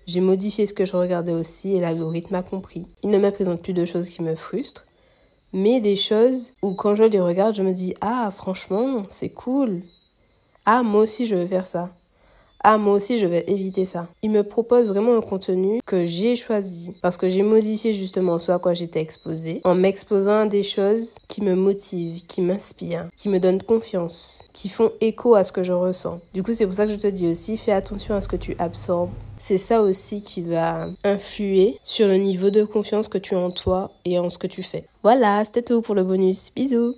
J'ai 0.05 0.21
modifié 0.21 0.65
ce 0.65 0.73
que 0.73 0.85
je 0.85 0.95
regardais 0.95 1.33
aussi 1.33 1.75
et 1.75 1.81
l'algorithme 1.81 2.35
a 2.35 2.43
compris. 2.43 2.87
Il 3.03 3.09
ne 3.09 3.17
me 3.17 3.31
présente 3.31 3.61
plus 3.61 3.73
de 3.73 3.83
choses 3.83 4.07
qui 4.07 4.23
me 4.23 4.35
frustrent, 4.35 4.85
mais 5.51 5.81
des 5.81 5.97
choses 5.97 6.53
où 6.61 6.73
quand 6.73 6.95
je 6.95 7.03
les 7.03 7.19
regarde, 7.19 7.53
je 7.53 7.63
me 7.63 7.73
dis 7.73 7.93
Ah, 7.99 8.31
franchement, 8.31 9.03
c'est 9.09 9.31
cool. 9.31 9.81
Ah, 10.63 10.83
moi 10.83 11.01
aussi, 11.01 11.25
je 11.25 11.35
veux 11.35 11.47
faire 11.47 11.67
ça 11.67 11.91
ah 12.63 12.77
moi 12.77 12.93
aussi 12.93 13.17
je 13.17 13.25
vais 13.25 13.43
éviter 13.47 13.85
ça. 13.85 14.07
Il 14.23 14.31
me 14.31 14.43
propose 14.43 14.89
vraiment 14.89 15.17
un 15.17 15.21
contenu 15.21 15.79
que 15.85 16.05
j'ai 16.05 16.35
choisi 16.35 16.93
parce 17.01 17.17
que 17.17 17.29
j'ai 17.29 17.43
modifié 17.43 17.93
justement 17.93 18.39
ce 18.39 18.51
à 18.51 18.59
quoi 18.59 18.73
j'étais 18.73 19.01
exposée 19.01 19.61
en 19.63 19.75
m'exposant 19.75 20.39
à 20.39 20.45
des 20.45 20.63
choses 20.63 21.15
qui 21.27 21.41
me 21.41 21.55
motivent, 21.55 22.25
qui 22.25 22.41
m'inspirent, 22.41 23.09
qui 23.15 23.29
me 23.29 23.39
donnent 23.39 23.61
confiance, 23.61 24.41
qui 24.53 24.69
font 24.69 24.91
écho 25.01 25.35
à 25.35 25.43
ce 25.43 25.51
que 25.51 25.63
je 25.63 25.73
ressens. 25.73 26.19
Du 26.33 26.43
coup 26.43 26.53
c'est 26.53 26.65
pour 26.65 26.75
ça 26.75 26.85
que 26.85 26.91
je 26.91 26.97
te 26.97 27.07
dis 27.07 27.27
aussi 27.27 27.57
fais 27.57 27.71
attention 27.71 28.15
à 28.15 28.21
ce 28.21 28.27
que 28.27 28.35
tu 28.35 28.55
absorbes. 28.57 29.11
C'est 29.37 29.57
ça 29.57 29.81
aussi 29.81 30.21
qui 30.21 30.41
va 30.41 30.87
influer 31.03 31.77
sur 31.83 32.07
le 32.07 32.15
niveau 32.15 32.49
de 32.49 32.63
confiance 32.63 33.09
que 33.09 33.17
tu 33.17 33.35
as 33.35 33.39
en 33.39 33.51
toi 33.51 33.91
et 34.05 34.17
en 34.17 34.29
ce 34.29 34.37
que 34.37 34.47
tu 34.47 34.63
fais. 34.63 34.85
Voilà, 35.03 35.43
c'était 35.43 35.61
tout 35.61 35.81
pour 35.81 35.93
le 35.93 36.03
bonus. 36.03 36.51
Bisous 36.55 36.95